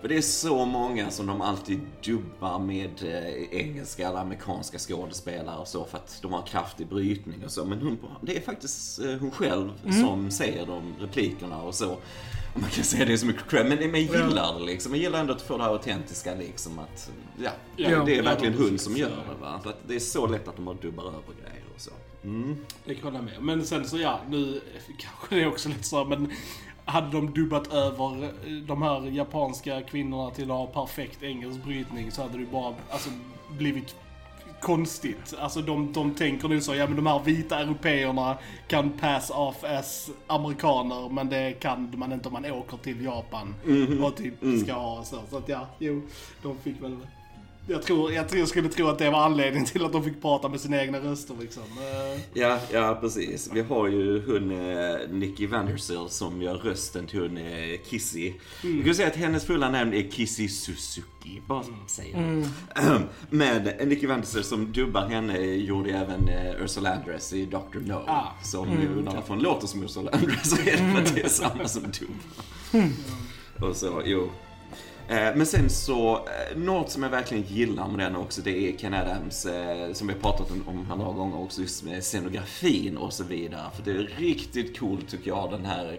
för 0.00 0.08
det 0.08 0.16
är 0.16 0.22
så 0.22 0.64
många 0.64 1.10
som 1.10 1.26
de 1.26 1.40
alltid 1.40 1.80
dubbar 2.04 2.58
med 2.58 2.90
eh, 3.02 3.58
engelska 3.60 4.08
eller 4.08 4.18
amerikanska 4.18 4.78
skådespelare 4.78 5.58
och 5.58 5.68
så 5.68 5.84
för 5.84 5.98
att 5.98 6.18
de 6.22 6.32
har 6.32 6.42
kraftig 6.46 6.86
brytning 6.88 7.44
och 7.44 7.50
så. 7.52 7.64
Men 7.64 7.78
hon, 7.82 7.98
det 8.22 8.36
är 8.36 8.40
faktiskt 8.40 8.98
eh, 8.98 9.14
hon 9.20 9.30
själv 9.30 9.70
som 10.02 10.30
säger 10.30 10.66
de 10.66 10.94
replikerna 11.00 11.62
och 11.62 11.74
så. 11.74 11.96
Och 12.54 12.60
man 12.60 12.70
kan 12.70 12.84
säga 12.84 13.04
det 13.04 13.12
är 13.12 13.16
så 13.16 13.26
mycket 13.26 13.50
cred, 13.50 13.66
men 13.66 13.80
jag 13.80 14.00
gillar 14.00 14.58
det 14.58 14.64
liksom. 14.64 14.92
Jag 14.92 15.02
gillar 15.02 15.20
ändå 15.20 15.32
att 15.32 15.42
få 15.42 15.56
det 15.56 15.62
här 15.62 15.70
autentiska 15.70 16.34
liksom 16.34 16.78
att, 16.78 17.10
ja, 17.42 17.50
Ja, 17.76 18.04
det 18.04 18.18
är 18.18 18.22
verkligen 18.22 18.54
hon 18.54 18.78
som 18.78 18.96
gör 18.96 19.08
det 19.08 19.40
va. 19.40 19.60
För 19.62 19.70
att 19.70 19.88
det 19.88 19.94
är 19.94 20.00
så 20.00 20.26
lätt 20.26 20.48
att 20.48 20.56
de 20.56 20.64
bara 20.64 20.76
dubbar 20.76 21.04
över 21.04 21.20
grejer. 21.42 21.59
Mm. 22.24 22.56
Det 22.84 22.94
kan 22.94 23.04
jag 23.04 23.12
hålla 23.12 23.22
med 23.22 23.42
Men 23.42 23.66
sen 23.66 23.84
så 23.84 23.98
ja, 23.98 24.20
nu 24.28 24.60
kanske 24.98 25.34
det 25.34 25.42
är 25.42 25.48
också 25.48 25.68
lite 25.68 25.82
så 25.82 26.04
men 26.04 26.32
hade 26.84 27.10
de 27.10 27.34
dubbat 27.34 27.72
över 27.72 28.24
eh, 28.24 28.52
de 28.66 28.82
här 28.82 29.02
japanska 29.02 29.82
kvinnorna 29.82 30.30
till 30.30 30.50
att 30.50 30.56
ha 30.56 30.66
perfekt 30.66 31.22
engelsk 31.22 31.64
brytning 31.64 32.10
så 32.10 32.22
hade 32.22 32.38
det 32.38 32.46
bara 32.46 32.74
alltså, 32.90 33.10
blivit 33.58 33.96
konstigt. 34.60 35.34
Alltså 35.38 35.60
de, 35.60 35.92
de 35.92 36.14
tänker 36.14 36.48
nu 36.48 36.60
så, 36.60 36.74
ja 36.74 36.86
men 36.86 36.96
de 36.96 37.06
här 37.06 37.20
vita 37.24 37.60
européerna 37.60 38.38
kan 38.68 38.90
pass 38.90 39.30
off 39.30 39.64
as 39.64 40.10
amerikaner 40.26 41.08
men 41.08 41.28
det 41.28 41.52
kan 41.52 41.92
man 41.96 42.12
inte 42.12 42.28
om 42.28 42.32
man 42.32 42.46
åker 42.46 42.76
till 42.76 43.04
Japan 43.04 43.54
och 44.02 44.16
typ 44.16 44.34
ska 44.64 44.72
ha 44.72 45.04
så. 45.04 45.20
Så 45.30 45.36
att 45.36 45.48
ja, 45.48 45.66
jo, 45.78 46.02
de 46.42 46.58
fick 46.58 46.82
väl 46.82 46.96
jag 47.70 47.82
tror, 47.82 48.12
jag 48.12 48.28
tror 48.28 48.38
jag 48.40 48.48
skulle 48.48 48.68
tro 48.68 48.86
att 48.88 48.98
det 48.98 49.10
var 49.10 49.24
anledningen 49.24 49.66
till 49.66 49.84
att 49.84 49.92
de 49.92 50.04
fick 50.04 50.22
prata 50.22 50.48
med 50.48 50.60
sina 50.60 50.82
egna 50.82 50.98
röster 50.98 51.34
liksom. 51.40 51.62
Eh, 51.62 52.20
Ja, 52.34 52.58
ja 52.72 52.98
precis. 53.00 53.50
Vi 53.52 53.60
har 53.60 53.88
ju 53.88 54.22
hon 54.26 54.50
eh, 54.50 54.96
Nicky 55.10 55.46
Vandersill 55.46 56.06
som 56.08 56.42
gör 56.42 56.54
rösten 56.54 57.06
till 57.06 57.20
hon 57.20 57.36
eh, 57.36 57.80
Kissy. 57.84 58.32
Vi 58.62 58.84
kan 58.84 58.94
säga 58.94 59.08
att 59.08 59.16
hennes 59.16 59.44
fulla 59.44 59.70
namn 59.70 59.94
är 59.94 60.10
Kissy 60.10 60.48
Suzuki, 60.48 61.42
bara 61.46 61.62
som 61.62 61.76
jag 61.80 61.90
säger. 61.90 62.44
Men 63.30 63.88
Nicky 63.88 64.06
Vandersill 64.06 64.44
som 64.44 64.72
dubbar 64.72 65.08
henne 65.08 65.38
gjorde 65.38 65.90
även 65.90 66.28
Ursula 66.64 66.94
Andress 66.94 67.32
i 67.32 67.46
Dr. 67.46 67.78
No. 67.86 68.04
Ah. 68.06 68.26
Som 68.42 68.68
ju 68.82 68.88
undrar 68.88 69.14
varför 69.14 69.28
hon 69.34 69.42
låter 69.42 69.66
som 69.66 69.82
Ursula 69.82 70.10
Andress 70.10 70.50
så 70.50 70.56
är 70.56 70.64
det 70.72 70.92
för 70.94 71.02
att 71.02 71.14
det 71.14 71.20
är 71.20 71.28
samma 71.28 71.68
som 71.68 71.82
dubbar. 71.82 72.90
Och 73.68 73.76
så, 73.76 74.02
jo. 74.04 74.30
Eh, 75.10 75.36
Men 75.36 75.46
sen 75.46 75.70
så, 75.70 76.14
eh, 76.14 76.58
något 76.58 76.90
som 76.90 77.02
jag 77.02 77.10
verkligen 77.10 77.44
gillar 77.44 77.88
med 77.88 78.06
den 78.06 78.16
också, 78.16 78.42
det 78.42 78.68
är 78.68 78.78
Ken 78.78 78.94
Adams, 78.94 79.46
eh, 79.46 79.92
som 79.92 80.06
vi 80.06 80.12
har 80.12 80.20
pratat 80.20 80.50
om, 80.50 80.64
om 80.68 80.98
några 80.98 81.12
gånger 81.12 81.40
också, 81.40 81.60
just 81.60 81.84
med 81.84 82.04
scenografin 82.04 82.96
och 82.96 83.12
så 83.12 83.24
vidare. 83.24 83.62
För 83.74 83.82
det 83.82 83.90
är 83.90 84.10
riktigt 84.18 84.78
coolt 84.78 85.08
tycker 85.08 85.28
jag, 85.28 85.50
den 85.50 85.64
här 85.64 85.98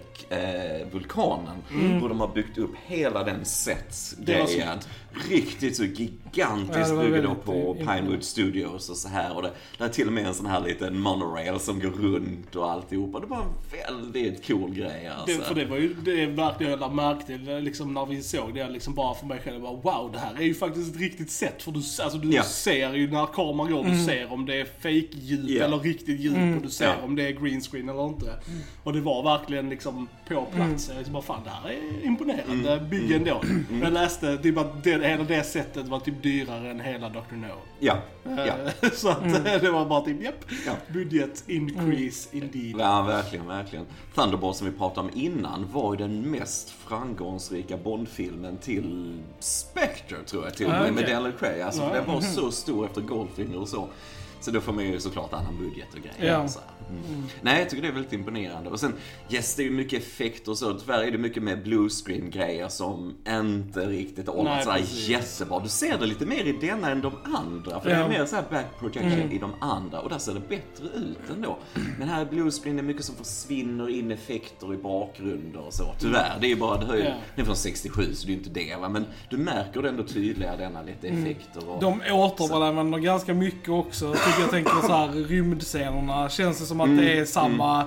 vulkanen. 0.92 1.56
Hur 1.70 2.10
de 2.10 2.20
har 2.20 2.28
byggt 2.28 2.58
upp 2.58 2.72
hela 2.86 3.24
den 3.24 3.46
sets-grejen. 3.46 4.80
Riktigt 5.30 5.76
så 5.76 5.84
Ja, 5.84 5.90
gigantiskt 5.90 6.92
var 6.92 7.04
bygger 7.04 7.22
väldigt 7.22 7.46
på. 7.46 7.74
Pinewood 7.74 8.24
Studios 8.24 8.90
och 8.90 8.98
så 8.98 9.08
här. 9.08 9.36
Och 9.36 9.42
det, 9.42 9.52
det 9.78 9.84
är 9.84 9.90
till 9.90 10.08
och 10.08 10.14
med 10.14 10.26
en 10.26 10.34
sån 10.34 10.46
här 10.46 10.62
liten 10.62 11.00
monorail 11.00 11.60
som 11.60 11.80
går 11.80 11.90
runt 11.90 12.56
och 12.56 12.72
alltihopa. 12.72 13.20
Det 13.20 13.26
var 13.26 13.38
en 13.38 14.12
väldigt 14.12 14.48
cool 14.48 14.74
grej 14.74 15.12
alltså. 15.18 15.38
Det, 15.38 15.44
för 15.44 15.56
det 15.56 15.66
var 15.66 15.78
ju 15.78 15.94
det 15.94 16.26
verkligen 16.26 16.72
jag 16.72 16.80
till 17.26 17.58
liksom, 17.58 17.94
när 17.94 18.06
vi 18.06 18.22
såg 18.24 18.54
det. 18.54 18.70
Liksom 18.70 18.94
bara 19.02 19.14
för 19.16 19.26
mig 19.26 19.40
själv. 19.44 19.62
Bara, 19.62 19.74
wow, 19.74 20.12
det 20.12 20.20
här 20.20 20.36
är 20.36 20.42
ju 20.44 20.54
faktiskt 20.56 20.96
ett 20.96 21.02
riktigt 21.02 21.32
sätt. 21.32 21.64
För 21.64 21.72
du, 21.72 21.80
alltså, 21.80 22.18
du 22.18 22.32
Ja. 22.34 22.44
ser 22.44 22.94
ju 22.94 23.12
när 23.12 23.26
kameran 23.26 23.72
går, 23.72 23.84
du 23.84 24.06
ser 24.06 24.32
om 24.34 24.46
det 24.46 24.56
är 24.62 24.66
fake 24.66 25.18
djup 25.22 25.50
Ja. 25.50 25.64
eller 25.66 25.80
riktigt 25.80 26.20
djup. 26.20 26.56
Och 26.56 26.62
du 26.64 26.70
ser 26.70 26.86
Ja. 26.86 26.94
om 27.04 27.16
det 27.16 27.28
är 27.28 27.32
green 27.32 27.62
screen 27.62 27.90
eller 27.90 28.06
inte. 28.08 28.34
Och 28.84 28.94
det 28.94 29.02
var 29.02 29.24
verkligen 29.24 29.70
liksom 29.70 30.08
på 30.28 30.46
plats. 30.56 30.88
Jag 30.90 30.98
liksom 30.98 31.14
bara, 31.14 31.24
fan 31.24 31.42
det 31.44 31.50
här 31.50 31.70
är 31.70 32.06
imponerande 32.06 32.86
bygge 32.90 33.16
ändå. 33.16 33.42
Jag 33.84 33.94
läste 33.94 34.38
typ 34.38 34.58
att 34.58 34.84
det, 34.84 35.08
hela 35.08 35.24
det 35.24 35.44
sättet 35.44 35.88
var 35.88 36.00
typ 36.00 36.24
dyrare 36.24 36.72
än 36.72 36.80
hela 36.80 37.10
Dr. 37.10 37.36
No. 37.36 37.48
Ja, 37.80 37.98
ja. 38.24 38.46
Eh, 38.82 38.92
Så 38.94 39.10
att 39.10 39.44
det 39.62 39.72
var 39.72 39.86
bara 39.86 40.02
typ, 40.02 40.24
japp. 40.24 40.46
Ja. 40.66 40.74
Budget 40.94 41.44
increase 41.48 42.30
indeed. 42.38 42.76
Ja, 42.80 43.02
verkligen, 43.02 43.48
verkligen. 43.48 43.86
Thunderbolt 44.16 44.58
som 44.58 44.68
vi 44.68 44.74
pratade 44.74 45.08
om 45.08 45.20
innan 45.20 45.68
var 45.72 45.94
ju 45.94 45.98
den 45.98 46.22
mest 46.32 46.70
framgångsrika 46.70 47.78
Bondfilmen 47.78 48.58
till 48.58 48.91
Spectre, 49.40 50.18
tror 50.26 50.44
jag 50.44 50.54
till 50.54 50.66
och 50.68 50.74
Ah, 50.74 50.80
med, 50.84 50.94
med. 50.94 51.06
Daniel 51.10 51.32
Craig. 51.40 51.62
Alltså, 51.62 51.82
Ja. 51.82 51.90
för 51.90 51.96
den 51.96 52.06
var 52.08 52.22
så 52.22 52.52
stor 52.52 52.86
efter 52.86 53.02
Goldfinger 53.02 53.58
och 53.60 53.70
så. 53.70 53.88
Så 54.42 54.52
då 54.52 54.62
får 54.62 54.74
man 54.74 54.86
ju 54.86 55.00
såklart 55.00 55.34
annan 55.34 55.58
budget 55.58 55.88
och 55.94 56.00
grejer. 56.00 56.34
Ja. 56.34 56.48
Så 56.48 56.60
här. 56.60 56.68
Mm. 56.90 57.24
Nej, 57.42 57.60
jag 57.60 57.70
tycker 57.70 57.82
det 57.82 57.88
är 57.88 57.92
väldigt 57.94 58.14
imponerande. 58.14 58.70
Och 58.70 58.80
sen, 58.80 58.94
yes, 59.30 59.56
det 59.56 59.62
är 59.62 59.66
ju 59.66 59.72
mycket 59.72 60.04
effekt 60.04 60.48
och 60.48 60.58
så. 60.58 60.74
Tyvärr 60.74 61.04
är 61.04 61.12
det 61.12 61.18
mycket 61.18 61.44
med 61.44 61.64
blue 61.64 61.90
screen 61.90 62.30
grejer 62.30 62.68
som 62.68 63.16
inte 63.28 63.80
riktigt 63.88 64.28
har 64.28 64.38
åldrats 64.38 64.66
sådär 64.66 64.82
jättebra. 64.92 65.60
Du 65.60 65.70
ser 65.70 65.98
det 65.98 66.06
lite 66.06 66.26
mer 66.26 66.44
i 66.44 66.52
denna 66.62 66.90
än 66.92 67.02
de 67.02 67.12
andra. 67.24 67.80
För 67.82 67.90
det 67.90 67.96
Ja. 67.96 68.06
är 68.06 68.10
mer 68.10 68.26
så 68.26 68.36
här 68.36 68.44
back 68.52 68.66
projection 68.80 69.32
i 69.32 69.38
de 69.38 69.52
andra 69.60 70.00
och 70.00 70.10
där 70.10 70.18
ser 70.18 70.34
det 70.34 70.40
bättre 70.40 70.86
ut 70.96 71.30
ändå. 71.36 71.58
Men 72.00 72.08
här 72.10 72.22
är 72.22 72.26
blue 72.26 72.52
screen, 72.52 72.76
det 72.76 72.82
är 72.82 72.84
mycket 72.84 73.06
som 73.06 73.16
försvinner 73.16 73.90
in 73.90 74.12
effekter 74.12 74.74
i 74.74 74.78
bakgrunder 74.78 75.60
och 75.60 75.74
så. 75.74 75.94
Tyvärr, 76.00 76.38
det 76.42 76.48
är 76.48 76.50
ju 76.50 76.56
bara, 76.56 76.78
det, 76.80 76.86
höjer, 76.86 77.06
Ja. 77.10 77.16
det 77.36 77.42
är 77.42 77.46
från 77.46 77.56
67 77.56 78.14
så 78.16 78.26
det 78.28 78.32
är 78.32 78.34
ju 78.34 78.38
inte 78.38 78.50
det 78.50 78.76
va. 78.82 78.90
Men 78.90 79.06
du 79.30 79.38
märker 79.38 79.82
det 79.82 79.90
ändå 79.90 80.04
tydligare 80.04 80.58
denna 80.58 80.82
lite 80.82 81.08
effekter 81.08 81.70
och... 81.70 81.82
De 81.82 82.02
återanvänder 82.12 83.00
ganska 83.00 83.34
mycket 83.34 83.70
också. 83.70 84.16
Tycker 84.32 84.42
jag 84.42 84.52
tänker 84.52 84.88
så 84.88 84.94
här 84.94 85.08
rymdscenerna. 85.28 86.30
Känns 86.30 86.60
det 86.60 86.66
som 86.66 86.82
att 86.82 86.98
det 86.98 87.18
är 87.20 87.26
samma... 87.26 87.86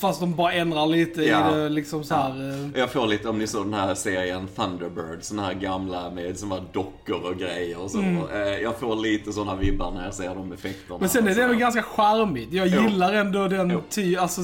Fast 0.00 0.20
de 0.20 0.34
bara 0.34 0.52
ändrar 0.52 0.86
lite 0.86 1.22
Ja. 1.22 1.56
i 1.56 1.58
det 1.60 1.68
liksom 1.68 2.04
så 2.04 2.14
här. 2.14 2.30
eh, 2.74 2.80
Jag 2.80 2.90
får 2.92 3.06
lite, 3.06 3.28
om 3.28 3.38
ni 3.38 3.46
såg 3.46 3.66
den 3.66 3.74
här 3.74 3.94
serien 3.94 4.48
Thunderbird, 4.56 5.18
såna 5.22 5.42
här 5.42 5.54
gamla 5.54 6.10
med 6.10 6.38
såna 6.38 6.54
här 6.54 6.64
dockor 6.72 7.20
och 7.30 7.36
grejer 7.38 7.78
och 7.78 7.90
så. 7.90 7.98
Eh, 8.00 8.38
Jag 8.62 8.78
får 8.80 8.96
lite 8.96 9.32
såna 9.32 9.56
vibbar 9.56 9.90
när 9.90 10.04
jag 10.04 10.14
ser 10.14 10.34
de 10.34 10.52
effekterna. 10.52 10.88
Mm. 10.88 11.00
Men 11.00 11.08
sen 11.08 11.28
är 11.28 11.34
det 11.34 11.42
ändå 11.42 11.54
ganska 11.54 11.82
charmigt. 11.82 12.52
Jag 12.52 12.66
Jo. 12.66 12.82
gillar 12.82 13.12
ändå 13.12 13.48
den 13.48 13.70
Jo. 13.70 13.82
ty, 13.90 14.16
alltså 14.16 14.40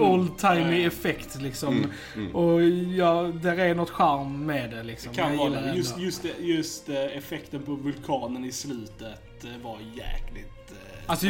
old 0.00 0.38
timey 0.38 0.84
effekt 0.84 1.40
liksom. 1.40 1.86
Och 2.32 2.62
ja, 2.96 3.22
där 3.42 3.58
är 3.58 3.74
något 3.74 3.90
charm 3.90 4.46
med 4.46 4.70
det 4.70 4.82
liksom. 4.82 5.12
Kan 5.14 5.30
jag 5.32 5.38
vara 5.50 5.60
det. 5.60 5.72
Just, 5.76 5.98
just, 5.98 6.22
det- 6.22 6.44
just 6.44 6.88
eh, 6.88 7.16
effekten 7.16 7.62
på 7.62 7.74
vulkanen 7.74 8.44
i 8.44 8.52
slutet 8.52 9.35
var 9.64 9.76
jäkligt... 9.94 10.52
eh, 10.70 10.76
Alltså 11.06 11.26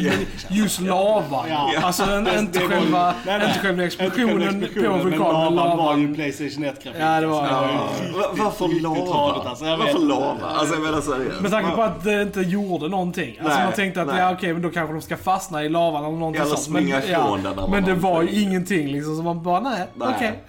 just 0.51 0.81
lavan. 0.81 1.47
Ja. 1.49 1.73
Alltså 1.83 2.03
en, 2.03 2.25
Det- 2.25 2.39
inte, 2.39 2.59
det 2.59 2.65
var 2.67 2.75
ju- 2.75 2.81
själva, 2.81 3.15
nej, 3.27 3.39
nej. 3.39 3.49
inte 3.49 3.61
själva 3.61 3.85
explosionen, 3.85 4.69
själva 4.75 4.99
på 4.99 5.05
vulkanen. 5.05 5.45
Men 5.45 5.55
lavan 5.55 5.77
var 5.79 5.97
ju. 5.97 6.15
Playstation 6.15 6.65
1-grafik. 6.65 7.01
Ja, 7.01 7.21
det 7.21 7.27
var- 7.27 7.43
Alltså, 7.43 7.55
ja. 7.73 7.89
riktigt- 8.01 8.17
Va- 8.17 8.31
Varför 8.45 8.81
lava? 8.83 9.49
alltså, 9.51 9.65
Varför 9.65 9.99
lava? 9.99 10.47
Alltså 10.47 10.75
jag 10.75 10.83
menar 10.83 11.01
seriöst. 11.01 11.41
Med 11.41 11.51
tanke 11.51 11.71
på 11.71 11.83
att 11.83 12.05
det 12.05 12.23
inte 12.23 12.41
gjorde 12.41 12.89
någonting. 12.89 13.39
Alltså 13.41 13.57
Nej, 13.57 13.65
man 13.65 13.73
tänkte 13.75 14.01
att 14.03 14.07
nej. 14.09 14.19
ja, 14.19 14.33
okej, 14.33 14.53
men 14.53 14.63
då 14.63 14.71
kanske 14.71 14.93
de 14.95 15.03
ska 15.03 15.17
fastna 15.17 15.65
i 15.65 15.69
lavan 15.69 16.05
eller 16.05 16.17
någonting 16.17 16.43
Eller 16.43 16.51
sånt. 16.55 16.63
springa 16.63 17.03
ifrån 17.05 17.43
den 17.43 17.53
eller 17.59 17.69
Men 17.69 17.85
det 17.85 17.95
var 17.95 18.23
ju 18.23 18.41
ingenting 18.43 18.89
liksom. 18.89 19.17
Så 19.17 19.23
man 19.23 19.43
bara, 19.43 19.61
nej, 19.61 19.87
Nej. 19.95 20.09
okej. 20.17 20.41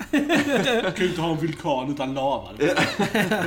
Jag 0.84 0.96
kan 0.96 1.06
ju 1.06 1.10
inte 1.10 1.22
ha 1.22 1.30
en 1.32 1.38
vulkan 1.38 1.90
utan 1.94 2.14
lava. 2.14 2.48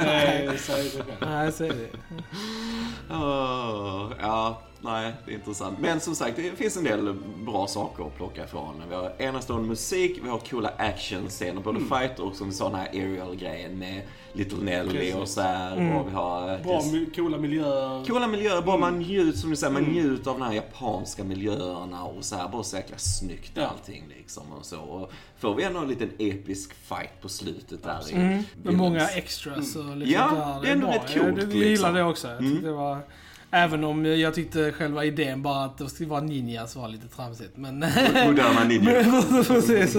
Nej, 0.05 0.51
så 0.59 0.73
är 0.73 1.69
det 1.69 1.91
Åh, 3.11 4.13
ja, 4.21 4.63
nej, 4.81 5.13
det 5.25 5.33
är 5.33 5.35
intressant. 5.35 5.79
Men 5.79 6.01
som 6.01 6.15
sagt, 6.15 6.37
det 6.37 6.57
finns 6.57 6.77
en 6.77 6.85
del 6.85 7.15
bra 7.47 7.67
saker 7.67 8.05
att 8.07 8.17
plocka 8.17 8.45
ifrån. 8.45 8.83
Vi 8.89 8.95
har 8.95 9.13
enastående 9.19 9.69
musik, 9.69 10.21
vi 10.25 10.29
har 10.29 10.39
coola 10.39 10.73
actionscener, 10.79 11.61
både 11.61 11.81
fighter 11.81 12.25
och 12.25 12.35
som 12.35 12.47
vi 12.47 12.53
sa 12.55 12.65
den 12.69 12.79
här 12.79 12.89
aerial-grejen 12.89 13.79
med 13.79 14.03
Little 14.33 14.65
Nelly 14.65 14.91
Precis. 14.91 15.15
och 15.15 15.29
så 15.29 15.41
här. 15.41 15.95
Och 16.01 16.09
vi 16.09 16.15
har 16.15 16.55
eh, 16.55 16.63
Bra, 16.63 16.81
mi- 16.81 17.15
coola 17.17 17.39
miljöer. 17.39 18.05
Coola 18.07 18.27
miljöer, 18.27 18.63
bara 18.63 18.77
man 18.77 18.99
njuter, 18.99 19.39
som 19.39 19.51
du 19.51 19.57
säger, 19.57 19.73
man 19.73 19.83
njuter 19.83 20.31
av 20.31 20.39
de 20.39 20.45
här 20.45 20.53
japanska 20.53 21.25
miljöerna 21.25 22.05
och 22.05 22.25
så 22.25 22.37
här, 22.37 22.49
bara 22.49 22.63
så 22.63 22.77
jäkla 22.77 22.99
snyggt 22.99 23.53
Ja. 23.55 23.67
allting 23.67 24.05
liksom 24.19 24.53
och 24.59 24.65
så. 24.67 24.81
Och 24.81 25.13
får 25.39 25.55
vi 25.55 25.63
ändå 25.63 25.81
en 25.81 25.89
liten 25.89 26.11
episk 26.19 26.75
fight 26.75 27.21
på 27.23 27.29
slutet 27.29 27.83
där 27.83 28.11
i 28.11 28.43
Med 28.63 28.75
många 28.75 29.09
extras 29.09 29.77
och 29.77 29.97
lite 29.97 30.13
Ja, 30.13 30.31
där. 30.35 30.63
det 30.63 30.69
är 30.69 30.73
ändå 30.73 30.87
rätt 30.87 31.01
coolt, 31.01 31.17
Jag, 31.17 31.27
jag 31.29 31.37
liksom. 31.39 31.61
gillar 31.61 31.93
det 31.93 32.05
också. 32.05 32.29
Jag 32.29 32.39
tyckte 32.39 32.67
det 32.67 32.73
var... 32.73 32.99
Även 33.53 33.85
om 33.85 34.05
jag 34.05 34.35
tyckte 34.35 34.73
själva 34.73 35.05
idén 35.05 35.43
bara 35.43 35.65
att 35.65 35.79
det 35.79 35.89
skulle 35.89 36.09
vara 36.09 36.21
ninjas 36.21 36.77
var 36.77 36.89
lite 36.89 37.09
tramsigt. 37.09 37.57
Men... 37.57 37.79
Moderna 37.79 38.65
ninja. 38.69 39.03
men 39.31 39.45
precis. 39.45 39.93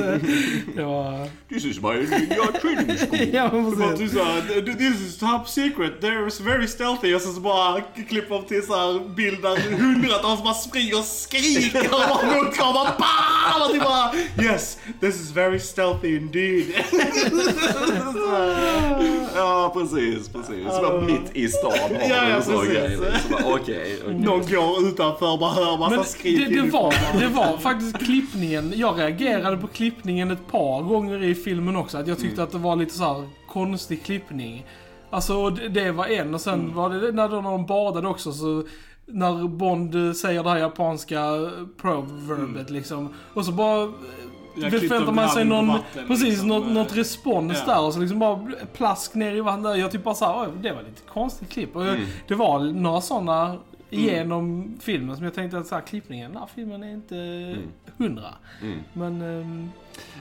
Det 0.75 0.83
var... 0.83 1.29
This 1.49 1.65
is 1.65 1.81
my 1.81 1.89
ninja 1.89 2.51
training 2.61 2.97
school. 2.97 3.19
Ja, 3.33 3.49
men 3.53 3.71
precis. 3.89 4.13
såhär, 4.13 4.75
this 4.77 5.01
is 5.01 5.17
top 5.17 5.47
secret, 5.47 6.01
they're 6.01 6.43
very 6.43 6.67
stealthy. 6.67 7.15
Och 7.15 7.21
så 7.21 7.39
bara 7.39 7.81
klipper 8.09 8.35
de 8.35 8.45
till 8.45 8.65
såhär 8.65 9.15
bild 9.15 9.41
där 9.41 9.77
hundratals 9.77 10.43
bara 10.43 10.53
springer 10.53 10.99
och 10.99 11.05
skriker 11.05 11.83
och 11.83 11.99
bara 12.09 12.35
muckar 12.35 12.67
och 12.67 12.73
bara 12.73 12.93
BAM! 12.97 13.71
Och 13.71 13.83
bara 13.83 14.11
Yes, 14.45 14.77
this 14.99 15.15
is 15.21 15.31
very 15.31 15.59
stealthy 15.59 16.17
indeed. 16.17 16.65
Ja, 19.35 19.71
precis, 19.75 20.29
precis. 20.29 20.67
Så 20.71 20.81
bara 20.81 21.01
mitt 21.01 21.35
i 21.35 21.47
stan 21.47 21.71
har 21.71 22.09
Ja, 22.09 22.29
ja, 22.29 22.35
precis. 22.35 22.69
grej. 22.71 22.97
Okej, 23.45 23.99
okej. 24.03 24.13
Någon 24.19 24.39
går 24.41 24.87
utanför 24.87 25.31
och 25.33 25.39
bara 25.39 25.51
hör 25.51 25.77
massa 25.77 25.95
Men 25.95 26.05
skrik 26.05 26.49
det, 26.49 26.61
det, 26.61 26.69
var, 26.69 27.19
det 27.19 27.27
var 27.27 27.57
faktiskt 27.57 27.97
klippningen. 27.97 28.73
Jag 28.75 28.99
reagerade 28.99 29.57
på 29.57 29.67
klippningen 29.67 30.31
ett 30.31 30.47
par 30.51 30.81
gånger 30.83 31.23
i 31.23 31.35
filmen 31.35 31.75
också. 31.75 31.97
Att 31.97 32.07
jag 32.07 32.17
tyckte 32.19 32.33
Mm. 32.33 32.43
att 32.43 32.51
det 32.51 32.57
var 32.57 32.75
lite 32.75 32.93
så 32.93 33.03
här 33.03 33.27
konstig 33.47 34.03
klippning. 34.03 34.65
Alltså 35.09 35.35
och 35.35 35.53
det, 35.53 35.67
det 35.69 35.91
var 35.91 36.05
en 36.07 36.33
och 36.33 36.41
sen 36.41 36.59
Mm. 36.59 36.73
var 36.75 36.89
det 36.89 37.11
när 37.11 37.29
de, 37.29 37.65
badade 37.65 38.07
också 38.07 38.31
så 38.31 38.63
när 39.05 39.47
Bond 39.47 40.17
säger 40.17 40.43
det 40.43 40.49
här 40.49 40.57
japanska 40.57 41.19
proverbet 41.81 42.69
liksom. 42.69 43.09
Och 43.33 43.45
så 43.45 43.51
bara 43.51 43.81
Mm. 43.81 43.93
Förväntar 44.55 45.11
man 45.11 45.29
sig 45.29 45.45
någon, 45.45 45.67
vatten, 45.67 46.07
precis, 46.07 46.27
liksom, 46.27 46.47
något, 46.47 46.67
något 46.67 46.95
respons 46.97 47.57
ja. 47.67 47.73
där 47.73 47.81
och 47.85 47.93
så 47.93 47.99
liksom 47.99 48.19
bara 48.19 48.39
plask 48.73 49.13
ner 49.15 49.35
i 49.35 49.41
vattnet. 49.41 49.77
Jag 49.77 49.91
typ 49.91 50.03
bara 50.03 50.15
såhär, 50.15 50.41
"Oj, 50.41 50.47
det 50.61 50.71
var 50.71 50.81
lite 50.81 51.01
konstigt 51.13 51.49
klipp. 51.49 51.75
Och 51.75 51.83
Mm. 51.87 52.01
det 52.27 52.35
var 52.35 52.59
några 52.59 53.01
sådana 53.01 53.57
genom 53.91 54.77
filmen 54.81 55.15
som 55.15 55.25
jag 55.25 55.33
tänkte 55.33 55.57
att 55.57 55.67
så 55.67 55.75
här, 55.75 55.81
klippningen, 55.81 56.31
den 56.31 56.39
här 56.39 56.49
filmen 56.55 56.83
är 56.83 56.93
inte 56.93 57.55
hundra. 57.97 58.33
Mm. 58.61 58.79
Men, 58.93 59.21
ehm, 59.21 59.71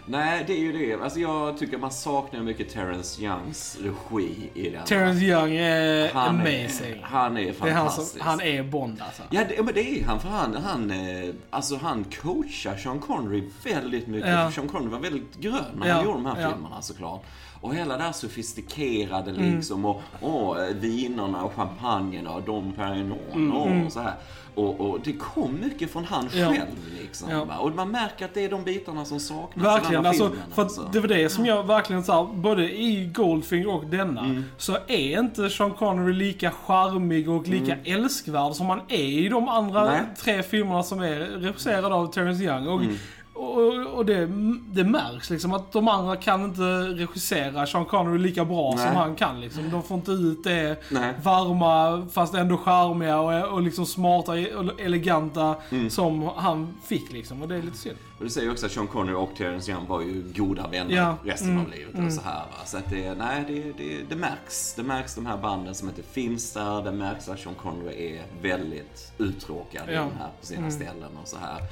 Nej, 0.06 0.44
det 0.46 0.52
är 0.52 0.58
ju 0.58 0.72
det. 0.72 1.02
Alltså 1.02 1.20
jag 1.20 1.58
tycker 1.58 1.78
man 1.78 1.90
saknar 1.90 2.40
mycket 2.40 2.70
Terrence 2.70 3.22
Youngs 3.22 3.78
regi 3.80 4.50
i 4.54 4.70
den. 4.70 4.84
Terrence 4.84 5.24
Young 5.24 5.56
är 5.56 6.12
han 6.12 6.28
amazing. 6.36 6.92
Är, 6.92 7.02
han 7.02 7.36
är 7.36 7.40
det 7.40 7.48
är 7.48 7.54
han 7.60 7.86
fantastisk. 7.86 8.10
som, 8.12 8.20
han 8.26 8.40
är 8.40 8.62
Bond 8.62 9.02
alltså. 9.02 9.22
Ja, 9.30 9.44
det, 9.48 9.62
men 9.62 9.74
det 9.74 10.00
är 10.00 10.04
han. 10.04 10.20
För 10.20 10.28
han, 10.28 10.56
han, 10.56 10.90
eh, 10.90 11.34
alltså 11.50 11.76
han 11.76 12.04
coachar 12.04 12.76
Sean 12.76 12.98
Connery 12.98 13.42
väldigt 13.64 14.06
mycket. 14.06 14.30
Ja. 14.30 14.50
Sean 14.50 14.68
Connery 14.68 14.90
var 14.90 14.98
väldigt 15.00 15.36
grön 15.40 15.54
när 15.76 15.88
Ja, 15.88 15.94
han 15.94 16.04
gjorde 16.04 16.18
de 16.18 16.26
här 16.26 16.34
ja. 16.36 16.40
Mm. 16.46 16.52
filmerna 16.52 16.82
såklart. 16.82 17.24
Och 17.60 17.74
hela 17.74 17.96
det 17.96 18.02
här 18.02 18.12
sofistikerade 18.12 19.32
liksom. 19.32 19.84
Och, 19.84 20.02
och 20.20 20.60
eh, 20.62 20.74
vinerna 20.74 21.44
och 21.44 21.54
champagnen 21.54 22.26
och 22.26 22.42
Dom 22.42 22.72
Perignon 22.72 23.52
och 23.86 23.92
så 23.92 24.00
här. 24.00 24.14
Och, 24.54 24.80
och 24.80 24.98
det 25.04 25.12
kom 25.12 25.60
mycket 25.60 25.90
från 25.90 26.04
han 26.04 26.28
Mm, 26.28 26.38
Ja. 26.38 26.48
själv 26.50 26.70
liksom. 27.00 27.30
Ja. 27.30 27.58
Och 27.58 27.72
man 27.74 27.90
märker 27.90 28.24
att 28.24 28.34
det 28.34 28.44
är 28.44 28.50
de 28.50 28.64
bitarna 28.64 29.04
som 29.04 29.20
saknas 29.20 29.64
Verkligen, 29.66 29.92
i 29.92 29.94
den 29.94 30.04
här 30.04 30.08
alltså, 30.10 30.28
filmen. 30.28 30.44
för 30.54 30.62
alltså. 30.62 30.88
det 30.92 31.00
var 31.00 31.08
det 31.08 31.28
som 31.28 31.46
jag 31.46 31.64
verkligen 31.66 32.04
sa, 32.04 32.30
både 32.34 32.62
i 32.80 33.10
Goldfinger 33.14 33.68
och 33.70 33.84
denna, 33.86 34.20
Mm. 34.24 34.44
så 34.58 34.76
är 34.86 35.18
inte 35.20 35.50
Sean 35.50 35.70
Connery 35.72 36.12
lika 36.12 36.50
charmig 36.50 37.28
och 37.30 37.48
lika 37.48 37.76
älskvärd 37.84 38.52
som 38.54 38.66
han 38.66 38.80
är 38.88 38.96
i 39.24 39.28
de 39.28 39.48
andra 39.48 39.80
Mm. 39.80 39.92
Nej. 39.92 40.02
tre 40.16 40.42
filmerna 40.42 40.82
som 40.82 41.00
är 41.00 41.18
regisserade 41.20 41.94
av 41.94 42.12
Terrence 42.12 42.44
Young. 42.44 42.66
Och, 42.68 42.80
Mm. 42.80 42.96
Och, 43.44 43.86
och 43.98 44.06
det, 44.06 44.26
det 44.66 44.84
märks 44.84 45.30
liksom 45.30 45.52
att 45.52 45.72
de 45.72 45.88
andra 45.88 46.16
kan 46.16 46.44
inte 46.44 46.62
regissera 46.88 47.66
Sean 47.66 47.84
Connery 47.84 48.18
lika 48.18 48.44
bra 48.44 48.74
Nej. 48.76 48.86
som 48.86 48.96
han 48.96 49.14
kan 49.14 49.40
liksom. 49.40 49.70
De 49.70 49.82
får 49.82 49.96
inte 49.96 50.10
ut 50.10 50.44
det 50.44 50.76
Nej. 50.90 51.14
varma, 51.22 52.06
fast 52.12 52.34
ändå 52.34 52.56
charmiga 52.56 53.20
och, 53.20 53.52
och 53.54 53.62
liksom 53.62 53.86
smarta 53.86 54.32
och 54.32 54.80
eleganta 54.80 55.54
Mm. 55.70 55.90
som 55.90 56.30
han 56.36 56.74
fick 56.86 57.12
liksom. 57.12 57.42
Och 57.42 57.48
det 57.48 57.56
är 57.56 57.62
lite 57.62 57.76
synd. 57.76 57.96
Och 58.18 58.24
du 58.24 58.30
säger 58.30 58.46
ju 58.46 58.52
också 58.52 58.66
att 58.66 58.72
Sean 58.72 58.86
Connery 58.86 59.14
och 59.16 59.30
Terrence 59.36 59.70
Young 59.72 59.86
var 59.86 60.00
ju 60.00 60.32
goda 60.36 60.68
vänner 60.68 60.96
Ja. 60.96 61.16
resten 61.24 61.50
Mm. 61.50 61.64
av 61.64 61.70
livet 61.70 62.06
och 62.06 62.12
så 62.12 62.20
här 62.20 62.34
va. 62.34 62.64
Så 62.66 62.76
att 62.78 62.90
det, 62.90 63.14
nej 63.14 63.44
det, 63.48 63.84
det, 63.84 63.96
det 64.08 64.16
märks. 64.16 64.74
Det 64.74 64.82
märks 64.82 65.14
de 65.14 65.26
här 65.26 65.36
banden 65.36 65.74
som 65.74 65.88
inte 65.88 66.02
finns 66.02 66.52
där. 66.52 66.82
Det 66.82 66.92
märks 66.92 67.28
att 67.28 67.40
Sean 67.40 67.54
Connery 67.54 68.06
är 68.16 68.22
väldigt 68.42 69.12
uttråkad 69.18 69.88
i 69.90 69.92
Ja. 69.94 70.00
här 70.18 70.28
på 70.40 70.46
sina 70.46 70.58
Mm. 70.58 70.70
ställen 70.72 71.10
och 71.22 71.28
så 71.28 71.36
här. 71.36 71.62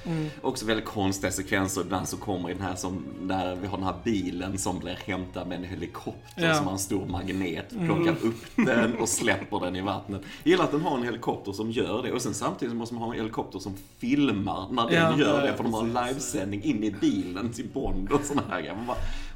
Också 0.43 0.67
väldigt 0.67 0.87
konstiga 0.87 1.31
sekvenser 1.33 1.58
ibland 1.85 2.09
så 2.09 2.17
kommer 2.17 2.51
i 2.51 2.53
den 2.55 2.63
här 2.63 2.75
som, 2.75 3.05
där 3.23 3.57
vi 3.57 3.67
har 3.67 3.77
den 3.77 3.87
här 3.87 3.95
bilen 4.05 4.59
som 4.59 4.79
blir 4.79 4.99
hämtad 5.07 5.49
med 5.49 5.59
en 5.59 5.65
helikopter 5.65 6.47
Ja. 6.47 6.55
som 6.55 6.65
har 6.65 6.73
en 6.73 6.79
stor 6.79 7.07
magnet. 7.07 7.69
Plockar 7.69 8.13
upp 8.23 8.45
den 8.57 8.95
och 8.99 9.09
släpper 9.09 9.61
den 9.61 9.77
i 9.77 9.81
vattnet. 9.81 10.23
Jag 10.43 10.51
gillar 10.51 10.65
att 10.65 10.71
den 10.73 10.81
har 10.83 10.97
en 10.97 11.03
helikopter 11.03 11.53
som 11.53 11.71
gör 11.71 12.03
det 12.03 12.13
och 12.13 12.23
sen 12.23 12.35
samtidigt 12.35 12.75
måste 12.77 12.95
man 12.95 13.03
ha 13.05 13.13
en 13.13 13.19
helikopter 13.21 13.59
som 13.59 13.75
filmar 13.99 14.67
när 14.71 14.87
den 14.91 14.95
Ja. 14.95 15.19
gör 15.27 15.43
det 15.47 15.57
för 15.57 15.65
de 15.65 15.73
har 15.75 15.83
en 15.83 16.07
livesändning 16.09 16.63
in 16.63 16.85
i 16.85 16.91
bilen 16.91 17.53
till 17.53 17.69
Bond 17.75 18.13
och 18.13 18.21
såna 18.25 18.43
här 18.51 18.61
grejer. 18.61 18.77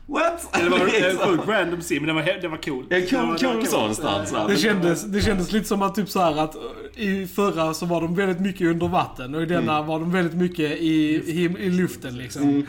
What? 0.06 0.48
Det 0.54 0.68
var 0.68 0.78
en 0.78 1.18
sjukt 1.18 1.48
random 1.48 1.80
scene, 1.80 2.00
men 2.00 2.16
det 2.16 2.22
var, 2.22 2.40
det 2.42 2.48
var 2.48 2.56
cool. 2.56 2.86
Det 2.88 3.10
cool, 3.10 3.18
var- 3.26 3.38
det 3.38 3.46
var 3.46 3.54
cool 3.54 3.66
sån 3.66 3.94
stans. 3.94 4.32
va? 4.32 4.46
Det 4.48 4.56
kändes, 4.56 5.02
det 5.04 5.20
kändes 5.20 5.52
lite 5.52 5.68
som 5.68 5.82
att 5.82 5.94
typ 5.94 6.08
så 6.08 6.20
här 6.20 6.36
att 6.44 6.54
eh, 6.54 7.02
i 7.02 7.26
förra 7.26 7.74
så 7.74 7.86
var 7.86 8.00
de 8.00 8.14
väldigt 8.14 8.40
mycket 8.40 8.66
under 8.66 8.88
vatten 8.88 9.34
och 9.34 9.42
i 9.42 9.46
denna 9.46 9.74
Mm. 9.76 9.86
var 9.86 10.00
de 10.00 10.12
väldigt 10.12 10.34
mycket 10.36 10.70
i, 10.70 10.94
i, 11.26 11.44
i 11.58 11.70
luften 11.70 12.16
liksom. 12.18 12.66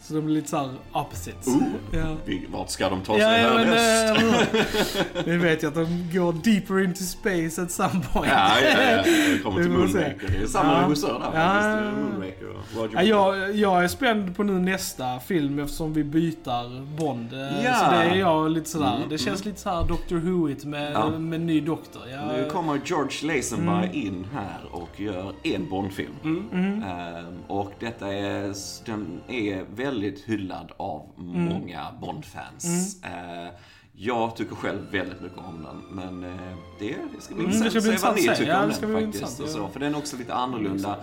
Så 0.00 0.14
de 0.14 0.26
är 0.26 0.30
lite 0.30 0.48
såhär 0.48 0.68
opposites. 0.92 1.46
Oh. 1.46 1.62
Ja. 1.92 2.16
Vart 2.48 2.70
ska 2.70 2.88
de 2.88 3.00
ta 3.00 3.12
sig 3.12 3.22
Ja, 3.22 3.38
ja, 3.38 3.58
härnäst? 3.58 5.14
eh, 5.14 5.22
Vi 5.24 5.36
vet 5.36 5.62
ju 5.62 5.66
att 5.68 5.74
de 5.74 6.08
går 6.12 6.32
deeper 6.44 6.80
into 6.84 7.04
space 7.04 7.62
at 7.62 7.70
some 7.70 8.00
point. 8.12 8.30
Ja, 8.32 8.50
ja, 8.62 8.82
ja. 8.90 9.02
Det 9.02 9.38
kommer 9.42 9.62
till. 9.62 9.70
Moonraker. 9.72 10.28
Det 10.38 10.42
är 10.42 10.46
samma 10.46 10.72
Ja. 10.80 10.86
regissör 10.86 11.18
där 11.32 11.40
Ja. 11.40 11.52
faktiskt. 11.54 12.92
Ja, 12.94 13.02
jag, 13.02 13.54
jag 13.56 13.84
är 13.84 13.88
spänd 13.88 14.36
på 14.36 14.42
nu 14.42 14.52
nästa 14.52 15.18
film 15.20 15.58
eftersom 15.58 15.92
vi 15.92 16.04
byter 16.04 16.96
Bond. 16.96 17.32
Eh, 17.32 17.64
Ja. 17.64 17.74
Så 17.74 17.90
det 17.90 17.96
är 18.02 18.14
jag 18.14 18.50
lite 18.50 18.70
sådär. 18.70 18.96
Mm, 18.96 19.08
det 19.08 19.18
känns 19.18 19.44
lite 19.44 19.60
såhär 19.60 19.84
Dr. 19.84 20.14
Who-igt 20.16 20.66
med, 20.66 20.92
Ja. 20.92 21.10
med 21.10 21.40
ny 21.40 21.60
doktor. 21.60 22.02
Jag, 22.10 22.26
Nu 22.26 22.50
kommer 22.50 22.80
George 22.84 23.34
Lazenby 23.36 23.68
Mm. 23.72 23.90
in 23.92 24.26
här 24.34 24.58
och 24.70 25.00
gör 25.00 25.32
en 25.42 25.68
Bondfilm. 25.68 26.12
Mm. 26.24 26.82
Ehm, 26.82 27.24
och 27.48 27.72
detta 27.80 28.12
är, 28.14 28.54
den 28.86 29.20
är 29.28 29.64
väldigt 29.74 29.87
hyllad 30.26 30.72
av 30.76 31.10
Mm. 31.18 31.44
många 31.44 31.86
Bond-fans. 32.00 32.96
Ehm, 33.02 33.52
jag 33.92 34.36
tycker 34.36 34.54
själv 34.54 34.90
väldigt 34.92 35.20
mycket 35.20 35.38
om 35.38 35.62
den, 35.62 35.82
men 36.20 36.24
eh, 36.32 36.56
det, 36.78 36.96
det 37.16 37.20
ska 37.20 37.34
bli 37.34 37.44
Mm, 37.44 37.56
intressant 37.56 37.86
att 37.86 38.00
se 38.00 38.06
vad 38.06 38.16
ni 38.16 38.22
tycker 38.36 38.50
Ja, 38.52 38.62
om 38.62 38.68
den 38.80 39.02
faktiskt. 39.12 39.40
Och 39.40 39.48
så, 39.48 39.68
för 39.68 39.80
den 39.80 39.94
är 39.94 39.98
också 39.98 40.16
lite 40.16 40.34
annorlunda. 40.34 40.96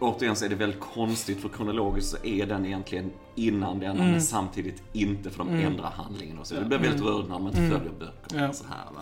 Återigen 0.00 0.36
så 0.36 0.44
är 0.44 0.48
det 0.48 0.54
väldigt 0.54 0.80
konstigt 0.80 1.40
för 1.40 1.48
kronologiskt 1.48 2.10
så 2.10 2.26
är 2.26 2.46
den 2.46 2.66
egentligen 2.66 3.10
innan 3.34 3.78
denna 3.78 3.92
Mm. 4.00 4.10
men 4.10 4.22
samtidigt 4.22 4.82
inte 4.92 5.30
för 5.30 5.38
de 5.38 5.48
ändrar 5.48 5.90
handlingen 5.90 6.38
och 6.38 6.46
så. 6.46 6.54
Det 6.54 6.64
blir 6.64 6.78
väldigt 6.78 7.02
rörigt 7.02 7.28
när 7.28 7.38
man 7.38 7.46
inte 7.46 7.68
följer 7.76 7.92
böckerna 7.98 8.40
Mm. 8.42 8.52
Så 8.52 8.64
här 8.64 8.84
va. 8.94 9.00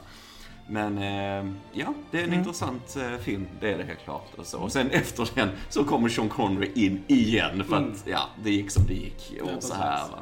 Men 0.71 0.99
eh, 0.99 1.53
ja, 1.73 1.95
det 2.11 2.21
är 2.21 2.25
en 2.25 2.35
intressant 2.35 2.97
eh, 2.97 3.19
film, 3.19 3.47
det 3.61 3.73
är 3.73 3.79
det 3.79 3.85
helt 3.85 4.05
klart. 4.05 4.29
Och, 4.37 4.47
så. 4.47 4.59
och 4.59 4.73
sen 4.73 4.91
efter 4.91 5.29
den 5.35 5.49
så 5.69 5.85
kommer 5.85 6.09
Sean 6.09 6.29
Connery 6.29 6.71
in 6.75 7.03
igen 7.07 7.65
för 7.65 7.77
att 7.77 8.05
ja, 8.07 8.21
det 8.45 8.51
gick 8.51 8.71
som 8.71 8.87
det 8.87 8.95
gick 8.95 9.33
och 9.43 9.51
Ja, 9.51 9.61
så 9.61 9.75
här 9.75 10.09
va. 10.09 10.19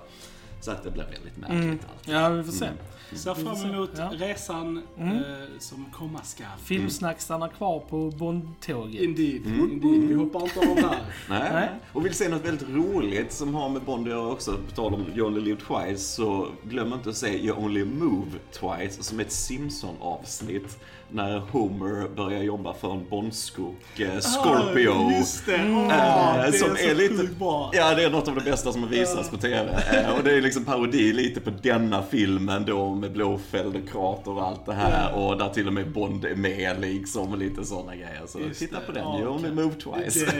Så 0.61 0.71
att 0.71 0.85
det 0.85 0.91
blir 0.91 1.05
väldigt 1.05 1.37
märkligt 1.37 1.87
allt. 1.93 2.09
Ja, 2.09 2.29
vi 2.29 2.45
får 2.45 2.53
se. 2.53 2.69
Ser 3.13 3.35
fram 3.35 3.71
emot 3.75 3.91
Ja. 3.97 4.11
resan 4.17 4.83
Mm. 4.99 5.17
eh, 5.17 5.23
som 5.59 5.87
komma 5.93 6.23
skall. 6.23 6.47
Filmsnack 6.65 7.21
stannar 7.21 7.49
kvar 7.49 7.81
på 7.81 8.11
Bondtåget. 8.11 9.03
Indeed, 9.03 9.47
indeed. 9.47 10.09
Vi 10.09 10.15
hoppar 10.15 10.43
inte 10.43 10.61
av 10.61 10.91
här. 10.91 11.01
Nej. 11.29 11.51
Nej. 11.53 11.69
Och 11.93 12.05
vill 12.07 12.15
se 12.15 12.29
något 12.29 12.45
väldigt 12.45 12.69
roligt 12.69 13.33
som 13.33 13.55
har 13.55 13.69
med 13.69 13.83
Bond 13.83 14.07
att 14.07 14.13
göra 14.13 14.29
också, 14.29 14.53
på 14.69 14.75
tal 14.75 14.95
om 14.95 15.05
You 15.15 15.27
Only 15.27 15.41
Live 15.41 15.61
Twice, 15.61 15.99
så 16.15 16.49
glöm 16.65 16.93
inte 16.93 17.11
att 17.11 17.17
se 17.17 17.39
You 17.45 17.57
Only 17.65 17.85
Move 17.85 18.31
Twice 18.53 19.03
som 19.03 19.21
ett 19.21 19.33
Simpson-avsnitt 19.33 20.79
när 21.11 21.39
Homer 21.39 22.09
börjar 22.17 22.43
jobba 22.43 22.75
för 22.75 22.93
en 22.93 23.09
Bondskok, 23.09 24.01
eh, 24.01 24.19
Scorpio. 24.21 24.91
Ah, 24.91 25.13
just 25.19 25.47
det! 25.47 25.55
Eh, 25.55 26.45
det 26.47 26.53
som 26.53 26.71
är 26.71 26.77
så 26.77 26.89
är 26.89 26.95
lite- 26.95 27.25
bra. 27.39 27.71
Ja, 27.75 27.95
det 27.95 28.05
är 28.05 28.11
något 28.11 28.29
av 28.29 28.35
det 28.35 28.41
bästa 28.41 28.73
som 28.73 28.83
har 28.83 28.91
visats 28.91 29.31
på 29.31 29.37
TV. 29.37 29.71
Eh, 29.93 30.17
och 30.19 30.25
det 30.25 30.33
är 30.37 30.41
liksom 30.43 30.65
parodi 30.65 31.13
lite 31.13 31.41
på 31.41 31.51
denna 31.63 32.03
filmen 32.03 32.65
då 32.65 32.95
med 32.95 33.13
Blåfeld 33.13 33.77
och 33.77 33.89
krater 33.93 34.31
och 34.31 34.43
allt 34.47 34.67
det 34.67 34.75
här. 34.75 35.15
Och 35.15 35.39
där 35.39 35.49
till 35.49 35.67
och 35.67 35.73
med 35.73 35.93
Bond 35.93 36.25
är 36.25 36.35
med 36.35 36.81
liksom 36.81 37.33
och 37.33 37.39
lite 37.39 37.65
sådana 37.65 37.95
grejer. 37.95 38.23
Så 38.27 38.41
Just 38.41 38.59
titta 38.61 38.81
det. 38.81 38.87
på 38.87 38.93
den, 38.93 39.05
Ja, 39.05 39.19
You 39.19 39.29
Only. 39.29 39.51
Move 39.51 39.75
Twice. 39.75 40.25
Det 40.27 40.37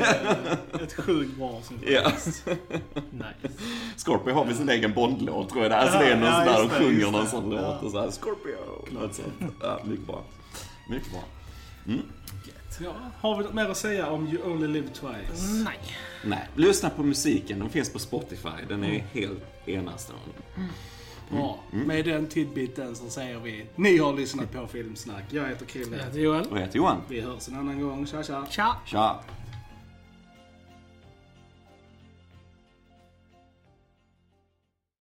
är 0.77 0.83
ett 0.83 0.93
sjukt 0.95 1.37
bra 1.39 1.49
avsnitt. 1.49 1.81
Ja. 1.87 2.11
Nice. 3.11 3.55
Scorpio 3.97 4.33
har 4.33 4.45
väl 4.45 4.55
sin 4.55 4.69
egen 4.69 4.93
Bond-låt 4.95 5.49
tror 5.51 5.63
jag. 5.65 5.73
Alltså 5.73 5.99
det 5.99 6.05
är 6.07 6.17
någon 6.17 6.25
Ja, 6.29 6.45
sån 6.45 6.55
där, 6.55 6.63
de 6.63 6.69
sjunger 6.69 7.11
någon 7.11 7.27
sån 7.27 7.51
låt 7.51 7.83
och 7.83 7.91
så 7.91 8.01
här 8.01 8.11
Scorpio. 8.11 9.01
Något 9.01 9.15
sånt. 9.15 9.53
Ja, 9.63 9.81
mycket 9.85 10.07
bra. 10.07 10.23
Mycket 10.89 11.13
bra. 11.13 11.23
Ja, 12.81 12.95
har 13.21 13.37
vi 13.39 13.45
något 13.45 13.55
mer 13.55 13.69
att 13.69 13.77
säga 13.77 14.07
om 14.07 14.29
You 14.29 14.53
Only 14.53 14.67
Live 14.67 14.89
Twice? 14.89 15.47
Nej. 15.65 15.79
Nej, 16.25 16.49
lyssna 16.55 16.91
på 16.91 17.03
musiken. 17.03 17.59
Den 17.59 17.71
finns 17.71 17.93
på 17.93 17.99
Spotify. 17.99 18.49
Den 18.69 18.85
är 18.85 18.99
helt 19.13 19.43
enastående. 19.67 20.33
Bra. 21.31 21.61
Med 21.71 22.05
den 22.05 22.27
tidbiten 22.27 22.97
så 22.97 23.11
säger 23.11 23.39
vi 23.41 23.67
ni 23.77 23.99
har 23.99 24.13
lyssnat 24.13 24.53
på 24.53 24.67
Filmsnack. 24.67 25.25
Jag 25.31 25.49
heter 25.49 25.67
Krille. 25.67 25.97
Jag 25.97 26.05
heter 26.05 26.19
Joel. 26.21 26.47
Och 26.47 26.57
jag 26.57 26.63
heter 26.63 26.77
Johan. 26.77 27.01
Vi 27.09 27.21
hörs 27.21 27.49
en 27.49 27.55
annan 27.55 27.81
gång. 27.81 28.07
Tja 28.07 28.23
tja! 28.23 28.47
Tja! 28.51 28.77
Tja! 28.87 29.21